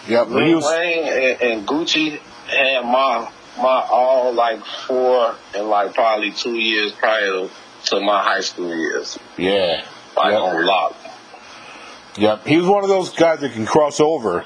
Yep, 0.09 0.29
but 0.29 0.43
Lil. 0.43 0.61
Wayne 0.61 1.07
and, 1.07 1.43
and 1.43 1.67
Gucci 1.69 2.19
had 2.49 2.85
my 2.85 3.29
my 3.59 3.87
all 3.91 4.33
like 4.33 4.65
four 4.65 5.35
and 5.55 5.69
like 5.69 5.95
probably 5.95 6.31
two 6.33 6.55
years 6.59 6.93
prior 6.93 7.49
to, 7.87 8.01
my 8.01 8.23
high 8.23 8.41
school 8.41 8.75
years, 8.75 9.19
Yeah. 9.37 9.83
like 10.17 10.33
Yep. 10.33 10.41
on 10.43 10.65
lock. 10.67 10.97
Yep, 12.17 12.47
he 12.47 12.57
was 12.57 12.67
one 12.67 12.83
of 12.83 12.89
those 12.89 13.11
guys 13.11 13.41
that 13.41 13.53
can 13.53 13.67
cross 13.67 14.01
over. 14.01 14.45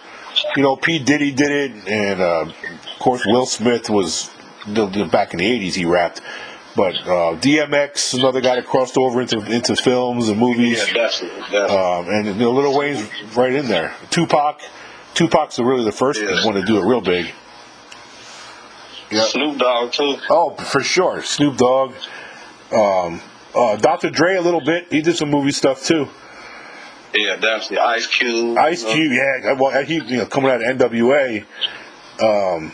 You 0.57 0.63
know, 0.63 0.77
P 0.77 0.99
Diddy 0.99 1.31
did 1.33 1.51
it, 1.51 1.89
and 1.89 2.21
uh, 2.21 2.41
of 2.47 2.99
course 2.99 3.23
Will 3.27 3.47
Smith 3.47 3.89
was 3.91 4.31
back 4.67 5.33
in 5.33 5.39
the 5.39 5.45
'80s. 5.47 5.75
He 5.75 5.85
rapped, 5.85 6.21
but 6.77 6.95
uh, 7.03 7.37
DMX, 7.37 8.15
another 8.19 8.41
guy 8.41 8.57
that 8.57 8.67
crossed 8.67 8.97
over 8.99 9.21
into 9.21 9.39
into 9.51 9.77
films 9.77 10.29
and 10.29 10.39
movies, 10.39 10.79
Yeah, 10.89 10.95
definitely. 10.95 11.41
definitely. 11.51 11.77
um, 11.77 12.09
and 12.09 12.27
you 12.27 12.35
know, 12.35 12.51
Little 12.53 12.77
Wayne's 12.77 13.09
right 13.37 13.53
in 13.53 13.69
there. 13.69 13.95
Tupac, 14.11 14.61
Tupac's 15.15 15.59
really 15.59 15.85
the 15.85 15.93
first 15.93 16.21
Yeah. 16.21 16.45
one 16.45 16.55
to 16.55 16.63
do 16.63 16.79
it 16.79 16.85
real 16.85 17.01
big. 17.01 17.33
Yep. 19.11 19.27
Snoop 19.29 19.59
Dogg 19.59 19.93
too. 19.93 20.17
Oh, 20.31 20.55
for 20.55 20.81
sure, 20.83 21.23
Snoop 21.23 21.57
Dogg, 21.57 21.95
um, 22.73 23.21
uh, 23.55 23.77
Dr. 23.77 24.11
Dre 24.11 24.37
a 24.37 24.41
little 24.41 24.61
bit. 24.61 24.87
He 24.91 25.03
did 25.03 25.17
some 25.17 25.31
movie 25.31 25.51
stuff 25.53 25.83
too. 25.85 26.09
Yeah, 27.15 27.37
definitely. 27.37 27.79
Ice 27.79 28.07
Cube. 28.07 28.57
Ice. 28.57 28.85
Cube, 28.85 29.13
yeah. 29.13 29.53
Well, 29.55 29.85
he 29.85 29.95
you 29.97 30.19
know 30.19 30.27
coming 30.27 30.51
out 30.53 30.63
of 30.63 30.79
NWA, 30.79 31.45
um, 32.23 32.71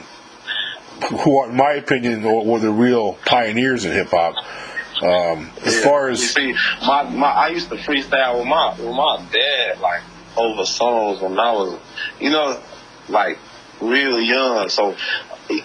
who 1.09 1.38
are, 1.38 1.49
in 1.50 1.57
my 1.57 1.73
opinion, 1.73 2.23
were, 2.23 2.43
were 2.43 2.59
the 2.59 2.71
real 2.71 3.14
pioneers 3.25 3.85
in 3.87 3.93
hip 3.93 4.09
hop. 4.11 4.35
Um, 5.02 5.50
as 5.64 5.76
Yeah. 5.76 5.83
far 5.85 6.07
you 6.09 6.12
as 6.12 6.31
see, 6.31 6.55
my 6.87 7.02
my 7.05 7.28
I 7.28 7.49
used 7.49 7.69
to 7.71 7.76
freestyle 7.76 8.38
with 8.38 8.47
my 8.47 8.71
with 8.78 8.95
my 8.95 9.23
dad 9.33 9.81
like 9.81 10.02
over 10.37 10.64
songs 10.66 11.21
when 11.23 11.38
I 11.38 11.52
was, 11.52 11.78
you 12.21 12.28
know, 12.31 12.61
like 13.09 13.38
real 13.80 14.21
young. 14.21 14.68
So 14.68 14.97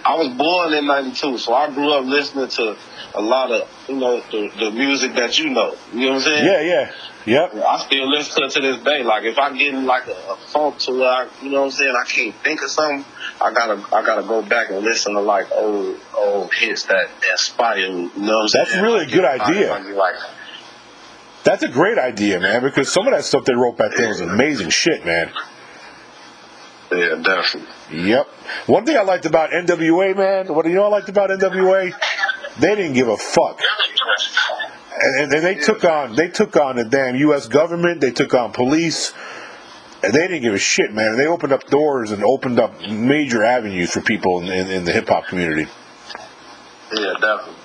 I 0.06 0.15
was 0.15 0.30
born 0.30 0.74
in 0.74 0.88
'92, 0.88 1.38
so 1.38 1.53
I 1.53 1.74
grew 1.74 1.91
up 1.91 2.06
listening 2.06 2.48
to 2.50 2.77
a 3.15 3.22
lot 3.22 3.51
of 3.51 3.70
you 3.88 3.96
know 3.96 4.22
the, 4.32 4.51
the 4.58 4.72
music 4.72 5.15
that 5.15 5.38
you 5.39 5.50
know. 5.50 5.75
You 5.94 6.01
know 6.01 6.08
what 6.08 6.15
I'm 6.15 6.22
saying? 6.22 6.46
yeah, 6.46 6.62
yeah, 6.62 6.91
yep, 7.25 7.65
I 7.65 7.80
still 7.80 8.10
listen 8.10 8.41
to 8.41 8.48
it 8.48 8.51
to 8.51 8.62
this 8.62 8.84
day. 8.84 9.03
Like 9.03 9.24
if 9.24 9.38
I 9.38 9.56
get 9.58 9.74
in 9.74 9.86
like 9.86 10.08
a, 10.08 10.12
a 10.32 10.38
funk 10.38 10.77
to 10.80 10.91
where 10.91 11.10
I, 11.10 11.27
you 11.41 11.50
know 11.50 11.62
what 11.62 11.65
I'm 11.65 11.72
saying, 11.72 11.96
I 11.96 12.06
can't 12.06 12.36
think 12.36 12.62
of 12.62 12.70
something. 12.70 13.06
I 13.41 13.51
gotta 13.53 13.96
I 13.96 14.06
gotta 14.06 14.24
go 14.24 14.41
back 14.41 14.70
and 14.70 14.80
listen 14.84 15.13
to 15.13 15.22
like 15.22 15.51
old 15.51 15.98
old 16.15 16.53
hits 16.53 16.84
that 16.84 17.10
inspire 17.32 17.91
me. 17.91 18.12
You 18.15 18.22
know 18.22 18.38
what 18.38 18.41
I'm 18.41 18.48
saying? 18.50 18.65
That's 18.70 18.82
really 18.82 19.06
a 19.06 19.10
good 19.10 19.25
idea. 19.25 19.96
Like, 19.96 20.15
that's 21.44 21.63
a 21.63 21.68
great 21.68 21.98
idea, 21.98 22.39
man. 22.39 22.62
Because 22.62 22.91
some 22.91 23.08
of 23.08 23.13
that 23.13 23.24
stuff 23.24 23.46
they 23.46 23.56
wrote 23.56 23.77
back 23.77 23.96
then 23.96 24.10
was 24.10 24.22
amazing 24.22 24.70
shit, 24.70 25.06
man. 25.06 25.32
Yeah, 26.91 27.15
definitely. 27.21 28.10
Yep. 28.10 28.27
One 28.67 28.86
thing 28.86 28.98
I 28.98 29.01
liked 29.01 29.25
about 29.25 29.51
NWA, 29.51 30.15
man. 30.15 30.53
What 30.53 30.63
do 30.63 30.69
you 30.69 30.75
know 30.75 30.86
I 30.86 30.89
liked 30.89 31.10
about 31.10 31.29
NWA? 31.29 31.93
They 32.60 32.75
didn't 32.75 32.93
give 32.93 33.07
a 33.07 33.17
fuck. 33.17 33.60
and, 35.01 35.33
and 35.33 35.43
they 35.43 35.55
took 35.55 35.83
on 35.86 36.15
they 36.15 36.27
took 36.27 36.55
on 36.57 36.75
the 36.75 36.86
damn 36.86 37.15
U.S. 37.15 37.48
government. 37.48 38.01
They 38.01 38.12
took 38.12 38.33
on 38.33 38.51
police, 38.51 39.13
and 40.03 40.13
they 40.13 40.27
didn't 40.27 40.41
give 40.41 40.53
a 40.53 40.60
shit, 40.60 40.93
man. 40.93 41.17
They 41.17 41.27
opened 41.27 41.53
up 41.53 41.67
doors 41.67 42.12
and 42.12 42.24
opened 42.24 42.60
up 42.60 42.81
major 42.89 43.43
avenues 43.43 43.91
for 43.91 44.01
people 44.01 44.41
in, 44.41 44.50
in, 44.50 44.67
in 44.69 44.83
the 44.83 44.91
hip 44.91 45.07
hop 45.07 45.27
community. 45.27 45.67
Yeah, 46.93 47.13
definitely. 47.19 47.55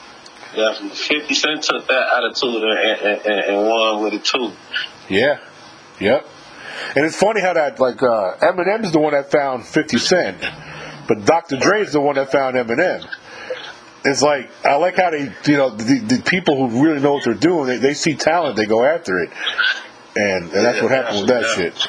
Definitely. 0.54 0.97
50 0.97 1.35
Cent 1.35 1.62
took 1.64 1.87
that 1.88 2.06
attitude 2.16 2.62
and, 2.62 2.78
and, 2.78 3.26
and, 3.26 3.40
and 3.40 3.68
won 3.68 4.02
with 4.04 4.14
it 4.14 4.25
too. 4.25 4.52
Yeah, 5.09 5.40
yep. 6.00 6.26
And 6.95 7.05
it's 7.05 7.16
funny 7.16 7.40
how 7.40 7.52
that 7.55 7.81
like 7.81 8.02
uh, 8.02 8.37
Eminem's 8.40 8.93
the 8.93 9.00
one 9.00 9.12
that 9.12 9.31
found 9.31 9.66
Fifty 9.66 9.99
Cent, 9.99 10.38
but 11.09 11.25
Dr. 11.25 11.57
Dre's 11.59 11.93
the 11.93 12.00
one 12.00 12.14
that 12.16 12.31
found 12.31 12.57
Eminem. 12.57 13.07
It's 14.05 14.22
like 14.22 14.51
I 14.64 14.77
like 14.77 14.96
how 14.96 15.11
they, 15.11 15.33
you 15.46 15.57
know, 15.57 15.70
the, 15.70 15.99
the 15.99 16.22
people 16.25 16.57
who 16.68 16.83
really 16.85 17.01
know 17.01 17.14
what 17.14 17.25
they're 17.25 17.35
doing, 17.35 17.66
they, 17.66 17.79
they 17.79 17.94
see 17.94 18.14
talent, 18.14 18.57
they 18.57 18.66
go 18.66 18.85
after 18.85 19.18
it, 19.18 19.31
and, 20.14 20.44
and 20.44 20.51
that's 20.53 20.77
Yeah, 20.79 20.83
what 20.85 20.92
happened 20.92 21.18
with 21.20 21.29
that 21.29 21.42
yeah. 21.42 21.55
shit. 21.57 21.88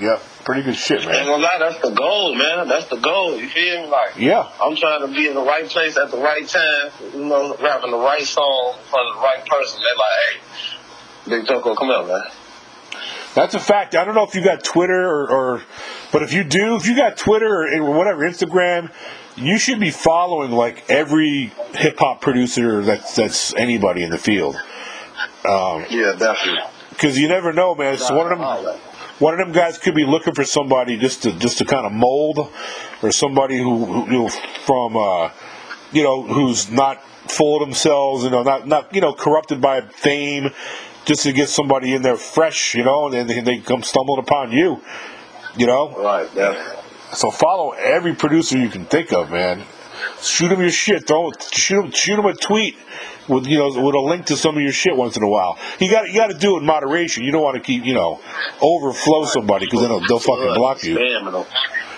Yep, 0.00 0.22
pretty 0.44 0.62
good 0.62 0.76
shit, 0.76 1.00
Ain't 1.00 1.10
man. 1.10 1.26
gonna 1.26 1.42
lie, 1.42 1.56
that's 1.58 1.80
the 1.82 1.90
goal, 1.90 2.36
man. 2.36 2.68
That's 2.68 2.86
the 2.86 2.98
goal. 2.98 3.36
You 3.36 3.48
feel 3.48 3.82
me? 3.82 3.88
Like, 3.88 4.16
Yeah, 4.16 4.48
I'm 4.62 4.76
trying 4.76 5.00
to 5.00 5.08
be 5.12 5.26
in 5.26 5.34
the 5.34 5.42
right 5.42 5.66
place 5.68 5.96
at 5.96 6.12
the 6.12 6.18
right 6.18 6.46
time, 6.46 6.92
you 7.12 7.24
know, 7.24 7.56
rapping 7.60 7.90
the 7.90 7.98
right 7.98 8.22
song 8.22 8.76
for 8.88 9.00
the 9.12 9.18
right 9.20 9.44
person. 9.44 9.80
They're 9.82 9.96
like, 9.96 10.20
hey, 10.22 11.38
Big 11.40 11.46
Joko, 11.48 11.74
come 11.74 11.90
out, 11.90 12.06
man. 12.06 12.22
That's 13.34 13.54
a 13.54 13.60
fact. 13.60 13.94
I 13.94 14.04
don't 14.04 14.14
know 14.14 14.24
if 14.24 14.34
you 14.34 14.42
got 14.42 14.64
Twitter 14.64 15.06
or, 15.06 15.30
or 15.30 15.62
but 16.12 16.22
if 16.22 16.32
you 16.32 16.44
do, 16.44 16.76
if 16.76 16.86
you 16.86 16.96
got 16.96 17.16
Twitter 17.16 17.68
or, 17.80 17.90
whatever 17.96 18.22
Instagram, 18.28 18.90
you 19.36 19.58
should 19.58 19.80
be 19.80 19.90
following 19.90 20.50
like 20.50 20.88
every 20.90 21.52
hip 21.74 21.98
hop 21.98 22.20
producer 22.20 22.82
that's 22.82 23.14
that's 23.14 23.54
anybody 23.54 24.02
in 24.02 24.10
the 24.10 24.18
field. 24.18 24.56
Um, 25.44 25.84
Yeah, 25.90 26.14
definitely. 26.18 26.62
because 26.90 27.18
you 27.18 27.28
never 27.28 27.52
know, 27.52 27.74
man. 27.74 27.98
So 27.98 28.16
one 28.16 28.32
of 28.32 28.38
them, 28.38 28.78
one 29.18 29.34
of 29.34 29.38
them 29.38 29.52
guys 29.52 29.78
could 29.78 29.94
be 29.94 30.04
looking 30.04 30.34
for 30.34 30.44
somebody 30.44 30.96
just 30.96 31.22
to 31.22 31.32
just 31.32 31.58
to 31.58 31.64
kind 31.64 31.86
of 31.86 31.92
mold, 31.92 32.50
or 33.02 33.12
somebody 33.12 33.58
who, 33.58 33.84
who 33.84 34.04
you 34.06 34.18
know 34.22 34.28
from 34.28 34.96
uh, 34.96 35.30
you 35.92 36.02
know 36.02 36.22
who's 36.22 36.70
not 36.70 37.02
full 37.30 37.62
of 37.62 37.68
themselves, 37.68 38.24
you 38.24 38.30
know, 38.30 38.42
not 38.42 38.66
not 38.66 38.94
you 38.94 39.00
know 39.00 39.12
corrupted 39.12 39.60
by 39.60 39.82
fame, 39.82 40.50
just 41.08 41.22
to 41.22 41.32
get 41.32 41.48
somebody 41.48 41.94
in 41.94 42.02
there 42.02 42.16
fresh, 42.16 42.74
you 42.74 42.84
know, 42.84 43.06
and 43.06 43.14
then 43.14 43.26
they, 43.26 43.40
they 43.40 43.58
come 43.58 43.82
stumbling 43.82 44.20
upon 44.20 44.52
you, 44.52 44.80
you 45.56 45.66
know. 45.66 45.96
Right, 45.96 46.32
definitely. 46.34 46.82
So 47.14 47.30
follow 47.30 47.70
every 47.70 48.14
producer 48.14 48.58
you 48.58 48.68
can 48.68 48.84
think 48.84 49.12
of, 49.12 49.30
man. 49.30 49.64
Shoot 50.20 50.48
them 50.48 50.60
your 50.60 50.70
shit. 50.70 51.06
Don't 51.06 51.34
shoot 51.52 51.80
them, 51.80 51.90
shoot 51.90 52.16
them 52.16 52.26
a 52.26 52.34
tweet 52.34 52.76
with 53.28 53.46
you 53.46 53.58
know 53.58 53.68
with 53.68 53.94
a 53.94 54.00
link 54.00 54.26
to 54.26 54.36
some 54.36 54.56
of 54.56 54.62
your 54.62 54.72
shit 54.72 54.94
once 54.96 55.16
in 55.16 55.22
a 55.22 55.28
while. 55.28 55.58
You 55.80 55.90
got 55.90 56.08
you 56.08 56.14
got 56.14 56.30
to 56.30 56.38
do 56.38 56.56
it 56.56 56.60
in 56.60 56.66
moderation. 56.66 57.24
You 57.24 57.32
don't 57.32 57.42
want 57.42 57.56
to 57.56 57.62
keep 57.62 57.84
you 57.84 57.94
know 57.94 58.20
overflow 58.60 59.24
somebody 59.24 59.66
because 59.66 59.80
then 59.80 59.90
they'll, 59.90 60.06
they'll 60.06 60.18
fucking 60.18 60.54
block 60.54 60.82
you. 60.84 60.98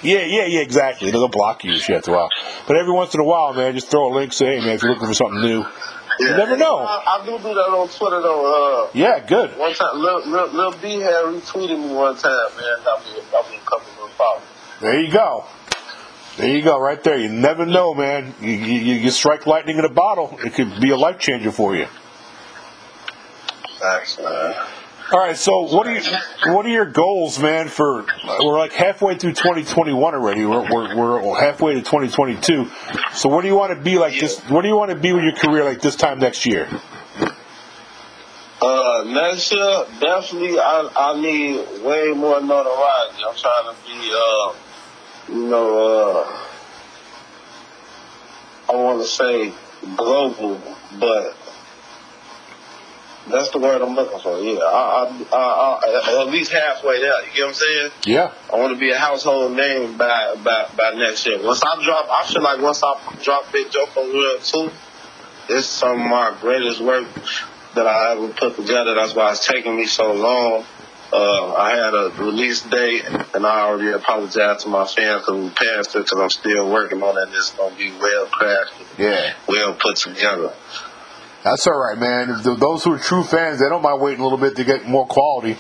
Yeah, 0.03 0.25
yeah, 0.25 0.47
yeah, 0.47 0.61
exactly. 0.61 1.11
They'll 1.11 1.29
block 1.29 1.65
you 1.65 1.79
shit 1.79 1.97
after 1.97 2.13
a 2.13 2.15
while. 2.15 2.29
But 2.67 2.77
every 2.77 2.93
once 2.93 3.13
in 3.15 3.21
a 3.21 3.25
while, 3.25 3.53
man, 3.53 3.75
just 3.75 3.91
throw 3.91 4.11
a 4.11 4.15
link. 4.15 4.33
Say, 4.33 4.47
hey, 4.47 4.61
man, 4.61 4.77
if 4.77 4.83
you're 4.83 4.93
looking 4.93 5.09
for 5.09 5.15
something 5.15 5.43
new, 5.43 5.65
you 6.21 6.37
never 6.37 6.57
know. 6.57 6.79
I, 6.79 7.19
I 7.21 7.27
do 7.27 7.33
do 7.39 7.55
that 7.55 7.71
on 7.75 7.89
Twitter 7.89 8.21
though. 8.23 8.85
Uh, 8.87 8.91
Yeah, 8.95 9.19
good. 9.27 9.57
one 9.59 9.75
time, 9.75 9.99
Lil, 9.99 10.27
Lil, 10.29 10.49
Lil 10.53 10.73
B 10.81 11.01
had 11.01 11.25
retweeted 11.25 11.79
me 11.79 11.93
one 11.95 12.17
time, 12.17 12.33
man. 12.57 12.79
Got 12.85 13.05
me, 13.05 13.21
got 13.33 13.51
me 13.51 13.57
a 13.57 13.61
couple 13.61 14.05
of 14.05 14.11
followers. 14.13 14.43
There 14.81 15.01
you 15.01 15.11
go. 15.11 15.45
There 16.37 16.49
you 16.49 16.63
go, 16.63 16.79
right 16.81 17.03
there. 17.03 17.19
You 17.19 17.29
never 17.29 17.67
know, 17.67 17.93
man. 17.93 18.35
You, 18.41 18.51
you, 18.53 18.95
you 18.95 19.11
strike 19.11 19.47
lightning 19.47 19.79
in 19.79 19.85
a 19.85 19.91
bottle. 19.91 20.39
It 20.45 20.55
could 20.55 20.81
be 20.81 20.91
a 20.91 20.97
life 20.97 21.19
changer 21.19 21.51
for 21.53 21.75
you. 21.75 21.87
Thanks, 23.79 24.19
man. 24.19 24.55
All 25.13 25.19
right, 25.19 25.37
so 25.37 25.63
what 25.63 25.89
are 25.89 25.95
you, 25.95 26.03
what 26.55 26.65
are 26.65 26.69
your 26.69 26.87
goals, 26.87 27.41
man? 27.41 27.67
For 27.67 28.07
we're 28.45 28.59
like 28.59 28.73
halfway 28.73 29.17
through 29.19 29.33
2021 29.33 30.15
already. 30.15 30.47
We're, 30.47 30.63
we're, 30.73 30.95
we're 30.95 31.41
halfway 31.41 31.75
to 31.75 31.81
2022. 31.81 32.71
So 33.15 33.29
what 33.29 33.43
do 33.43 33.49
you 33.49 33.57
want 33.57 33.77
to 33.77 33.83
be 33.83 33.99
like 33.99 34.21
this? 34.21 34.39
What 34.43 34.63
do 34.63 34.69
you 34.69 34.77
want 34.77 34.93
to 34.93 34.97
be 34.97 35.13
with 35.13 35.25
your 35.25 35.35
career 35.35 35.65
like 35.65 35.81
this 35.81 35.97
time 35.97 36.21
next 36.21 36.47
year? 36.47 36.69
Uh, 38.63 39.03
next 39.07 39.51
year, 39.51 39.85
definitely, 40.01 40.57
I 40.61 40.89
I 40.95 41.21
need 41.21 41.83
way 41.83 42.13
more 42.15 42.41
notoriety. 42.41 43.25
I'm 43.29 43.35
trying 43.35 43.75
to 43.75 43.77
be, 43.85 44.13
uh, 44.15 44.55
you 45.29 45.49
know, 45.49 46.23
uh, 46.23 46.39
I 48.69 48.77
want 48.77 49.03
to 49.03 49.09
say 49.09 49.53
global, 49.97 50.61
but 51.01 51.37
that's 53.31 53.51
the 53.51 53.59
word 53.59 53.83
I'm 53.83 53.95
looking 53.95 54.19
for. 54.21 54.39
Yeah, 54.39 54.59
I, 54.61 55.07
I, 55.33 55.37
I, 55.37 56.01
I 56.05 56.27
at 56.27 56.33
least 56.33 56.53
halfway 56.53 57.01
there. 57.01 57.13
You 57.25 57.33
get 57.35 57.43
what 57.43 57.49
I'm 57.49 57.55
saying? 57.55 57.91
Yeah, 58.07 58.33
I 58.53 58.57
want 58.57 58.75
to 58.75 58.79
be 58.79 58.91
a 58.91 58.99
household 58.99 59.57
name 59.57 59.97
by 59.97 60.35
by 60.43 60.69
by 60.77 60.91
next 60.95 61.27
year. 61.27 61.43
Once 61.43 61.63
I 61.65 61.85
drop, 61.85 62.07
I 62.11 62.27
feel 62.27 62.43
like 62.43 62.61
once 62.61 62.83
I 62.83 62.95
drop 63.23 63.53
Big 63.53 63.71
Joe 63.71 63.87
for 63.87 64.05
real 64.05 64.39
too, 64.41 64.71
it's 65.49 65.67
some 65.67 66.01
of 66.01 66.07
my 66.07 66.37
greatest 66.41 66.81
work 66.81 67.07
that 67.75 67.87
I 67.87 68.13
ever 68.13 68.29
put 68.29 68.57
together. 68.57 68.95
That's 68.95 69.15
why 69.15 69.31
it's 69.31 69.47
taking 69.47 69.77
me 69.77 69.87
so 69.87 70.13
long. 70.13 70.65
Uh, 71.13 71.55
I 71.55 71.71
had 71.71 71.93
a 71.93 72.13
release 72.23 72.63
date, 72.63 73.05
and 73.35 73.45
I 73.45 73.63
already 73.63 73.91
apologized 73.91 74.61
to 74.61 74.69
my 74.69 74.87
fans 74.87 75.23
because 75.23 75.43
we 75.43 75.51
passed 75.51 75.97
it 75.97 76.05
because 76.05 76.21
I'm 76.21 76.31
still 76.31 76.71
working 76.71 77.03
on 77.03 77.19
it. 77.19 77.35
It's 77.35 77.51
gonna 77.51 77.75
be 77.75 77.91
well 77.91 78.27
crafted, 78.27 78.87
yeah. 78.97 79.35
well 79.49 79.75
put 79.75 79.97
together. 79.97 80.53
That's 81.43 81.67
all 81.67 81.79
right, 81.79 81.99
man. 81.99 82.31
If 82.31 82.43
th- 82.45 82.59
those 82.59 82.85
who 82.85 82.93
are 82.95 82.99
true 82.99 83.25
fans, 83.25 83.61
they 83.61 83.69
don't 83.69 83.83
mind 83.83 84.01
waiting 84.01 84.21
a 84.21 84.25
little 84.25 84.39
bit 84.39 84.57
to 84.57 84.65
get 84.65 84.87
more 84.87 85.07
quality. 85.07 85.57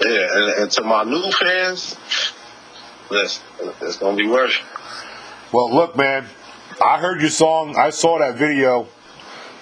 Yeah, 0.00 0.26
and, 0.32 0.62
and 0.62 0.70
to 0.72 0.82
my 0.82 1.04
new 1.04 1.30
fans, 1.30 1.96
listen, 3.10 3.44
it's 3.80 3.96
gonna 3.96 4.16
be 4.16 4.26
worth 4.26 4.50
it. 4.50 5.52
Well, 5.52 5.72
look, 5.72 5.96
man. 5.96 6.26
I 6.84 6.98
heard 6.98 7.20
your 7.20 7.30
song. 7.30 7.76
I 7.76 7.90
saw 7.90 8.18
that 8.18 8.36
video, 8.36 8.88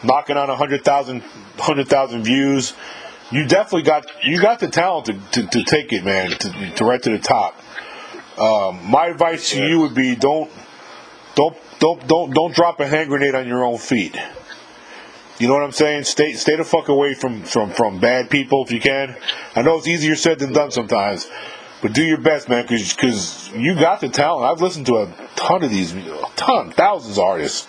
knocking 0.03 0.37
on 0.37 0.49
100,000 0.49 1.21
100,000 1.21 2.25
views. 2.25 2.73
you 3.31 3.47
definitely 3.47 3.83
got 3.83 4.07
you 4.25 4.41
got 4.41 4.59
the 4.59 4.69
talent 4.69 5.07
to, 5.07 5.43
to, 5.43 5.47
to 5.49 5.65
take 5.65 5.93
it, 5.93 6.05
man, 6.05 6.31
to, 6.31 6.73
to 6.77 6.85
right 6.85 7.03
to 7.03 7.11
the 7.11 7.19
top. 7.19 7.57
Um, 8.39 8.91
my 8.91 9.07
advice 9.07 9.51
to 9.51 9.65
you 9.65 9.81
would 9.81 9.95
be 9.95 10.17
don't 10.17 10.51
don't 11.37 11.57
don't 11.79 12.09
don't 12.09 12.35
don't 12.35 12.55
drop 12.55 12.81
a 12.81 12.87
hand 12.87 13.11
grenade 13.11 13.35
on 13.35 13.47
your 13.47 13.65
own 13.65 13.79
feet. 13.79 14.17
You 15.39 15.49
know 15.49 15.55
what 15.55 15.65
I'm 15.65 15.73
saying? 15.73 16.05
Stay 16.05 16.35
stay 16.35 16.57
the 16.57 16.65
fuck 16.65 16.89
away 16.89 17.15
from 17.15 17.43
from 17.43 17.71
from 17.71 17.99
bad 17.99 18.31
people 18.31 18.65
if 18.65 18.71
you 18.71 18.81
can. 18.81 19.17
I 19.57 19.63
know 19.63 19.79
it's 19.79 19.89
easier 19.89 20.15
said 20.15 20.39
than 20.39 20.53
done 20.53 20.71
sometimes, 20.71 21.29
but 21.83 21.93
do 21.93 22.05
your 22.05 22.19
best, 22.19 22.49
man, 22.49 22.65
because 22.67 23.51
you 23.53 23.75
got 23.75 24.01
the 24.01 24.09
talent. 24.09 24.51
I've 24.51 24.63
listened 24.63 24.87
to 24.87 24.97
a 24.99 25.13
ton 25.35 25.65
of 25.65 25.71
these, 25.71 25.93
a 25.95 26.27
ton, 26.37 26.71
thousands 26.71 27.19
of 27.19 27.25
artists. 27.25 27.67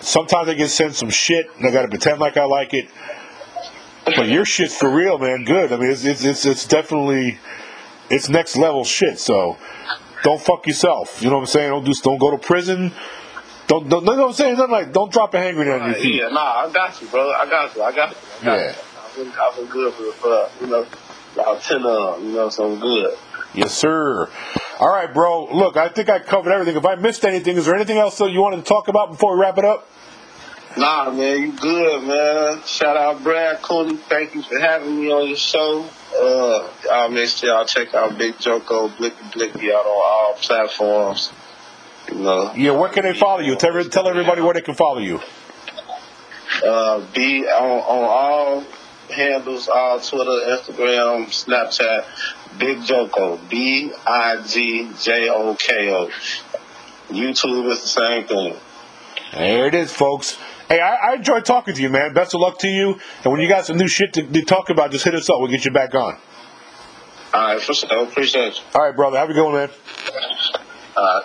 Sometimes 0.00 0.48
I 0.48 0.54
get 0.54 0.68
sent 0.70 0.94
some 0.96 1.10
shit, 1.10 1.46
and 1.56 1.66
I 1.66 1.70
got 1.70 1.82
to 1.82 1.88
pretend 1.88 2.18
like 2.18 2.36
I 2.36 2.44
like 2.44 2.74
it. 2.74 2.88
But 4.04 4.28
your 4.28 4.44
shit's 4.44 4.76
for 4.76 4.90
real, 4.90 5.18
man. 5.18 5.44
Good. 5.44 5.72
I 5.72 5.76
mean, 5.76 5.90
it's 5.90 6.04
it's 6.04 6.24
it's, 6.24 6.46
it's 6.46 6.66
definitely 6.66 7.38
it's 8.10 8.28
next 8.28 8.56
level 8.56 8.84
shit. 8.84 9.20
So 9.20 9.56
don't 10.24 10.40
fuck 10.40 10.66
yourself. 10.66 11.22
You 11.22 11.30
know 11.30 11.36
what 11.36 11.42
I'm 11.42 11.46
saying? 11.46 11.70
Don't 11.70 11.84
do 11.84 11.92
don't 12.02 12.18
go 12.18 12.30
to 12.32 12.38
prison. 12.38 12.92
Don't 13.68 13.88
don't. 13.88 14.04
You 14.04 14.16
know 14.16 14.22
what 14.22 14.28
I'm 14.28 14.32
saying? 14.32 14.56
Nothing 14.56 14.72
like 14.72 14.92
don't 14.92 15.12
drop 15.12 15.34
a 15.34 15.52
grenade 15.52 15.80
on 15.80 15.90
your 15.90 15.94
feet. 15.94 16.14
Yeah, 16.16 16.28
nah, 16.28 16.66
I 16.66 16.70
got 16.72 17.00
you, 17.00 17.06
bro. 17.08 17.30
I 17.30 17.48
got 17.48 17.76
you. 17.76 17.82
I 17.82 17.92
got 17.94 18.10
you. 18.10 18.16
I 18.40 18.44
got 18.44 18.58
Yeah. 18.58 18.70
you. 18.70 18.74
I've 18.98 19.16
been, 19.16 19.32
I've 19.40 19.56
been 19.56 19.66
good 19.66 19.94
for, 19.94 20.12
for 20.12 20.64
you 20.64 20.70
know, 20.70 20.86
about 21.34 21.62
ten 21.62 21.84
of 21.84 22.18
them. 22.20 22.28
You 22.30 22.32
know, 22.36 22.48
so 22.48 22.72
I'm 22.72 22.80
good. 22.80 23.16
Yes, 23.54 23.72
sir. 23.74 24.28
All 24.80 24.88
right, 24.88 25.12
bro. 25.12 25.46
Look, 25.54 25.76
I 25.76 25.88
think 25.88 26.08
I 26.08 26.18
covered 26.18 26.52
everything. 26.52 26.76
If 26.76 26.84
I 26.86 26.94
missed 26.96 27.24
anything, 27.24 27.56
is 27.56 27.66
there 27.66 27.74
anything 27.74 27.98
else 27.98 28.18
that 28.18 28.30
you 28.30 28.40
wanted 28.40 28.58
to 28.58 28.62
talk 28.62 28.88
about 28.88 29.10
before 29.10 29.34
we 29.34 29.40
wrap 29.40 29.58
it 29.58 29.64
up? 29.64 29.86
Nah, 30.76 31.10
man, 31.10 31.40
you 31.42 31.52
good, 31.52 32.04
man. 32.04 32.62
Shout 32.64 32.96
out 32.96 33.22
Brad 33.24 33.60
Cooney. 33.62 33.96
Thank 33.96 34.34
you 34.34 34.42
for 34.42 34.58
having 34.60 35.00
me 35.00 35.10
on 35.10 35.26
your 35.26 35.36
show. 35.36 35.84
Uh, 36.14 36.70
I'll 36.92 37.08
make 37.08 37.28
sure 37.28 37.48
y'all 37.48 37.64
check 37.64 37.94
out 37.94 38.16
Big 38.16 38.38
Joko 38.38 38.88
Blicky 38.88 39.16
Blicky 39.32 39.72
out 39.72 39.84
on 39.86 40.02
all 40.04 40.34
platforms. 40.34 41.32
You 42.18 42.24
know, 42.24 42.52
Yeah, 42.56 42.70
where 42.72 42.88
can 42.90 43.04
they 43.04 43.14
follow 43.14 43.40
you? 43.40 43.54
Tell, 43.54 43.72
tell 43.84 44.08
everybody 44.08 44.42
where 44.42 44.54
they 44.54 44.60
can 44.60 44.74
follow 44.74 44.98
you. 44.98 45.20
uh, 46.66 47.00
be 47.14 47.44
on, 47.46 47.78
on 47.78 48.04
all 48.04 48.64
handles, 49.14 49.68
all 49.68 50.00
Twitter, 50.00 50.56
Instagram, 50.56 51.26
Snapchat. 51.26 52.04
Big 52.58 52.82
Joko, 52.82 53.36
B 53.48 53.92
I 54.04 54.42
G 54.44 54.90
J 55.00 55.28
O 55.30 55.54
K 55.54 55.90
O. 55.94 56.08
YouTube 57.08 57.70
is 57.70 57.82
the 57.82 57.86
same 57.86 58.26
thing. 58.26 58.56
There 59.32 59.66
it 59.68 59.74
is, 59.74 59.92
folks. 59.92 60.36
Hey, 60.68 60.80
I, 60.80 61.10
I 61.10 61.14
enjoyed 61.14 61.44
talking 61.44 61.74
to 61.74 61.80
you, 61.82 61.88
man. 61.88 62.14
Best 62.14 62.34
of 62.34 62.40
luck 62.40 62.58
to 62.60 62.66
you. 62.68 62.98
And 63.22 63.32
when 63.32 63.40
you 63.40 63.48
got 63.48 63.66
some 63.66 63.76
new 63.76 63.86
shit 63.86 64.12
to, 64.14 64.22
to 64.24 64.42
talk 64.42 64.70
about, 64.70 64.90
just 64.90 65.04
hit 65.04 65.14
us 65.14 65.30
up. 65.30 65.36
We'll 65.38 65.50
get 65.50 65.64
you 65.64 65.70
back 65.70 65.94
on. 65.94 66.18
All 67.32 67.54
right, 67.54 67.62
for 67.62 67.74
sure. 67.74 68.02
Appreciate 68.04 68.54
you. 68.56 68.62
All 68.74 68.82
right, 68.84 68.96
brother. 68.96 69.18
Have 69.18 69.30
a 69.30 69.34
good 69.34 69.44
one, 69.44 69.54
man. 69.54 69.70
All 70.96 71.04
right. 71.04 71.24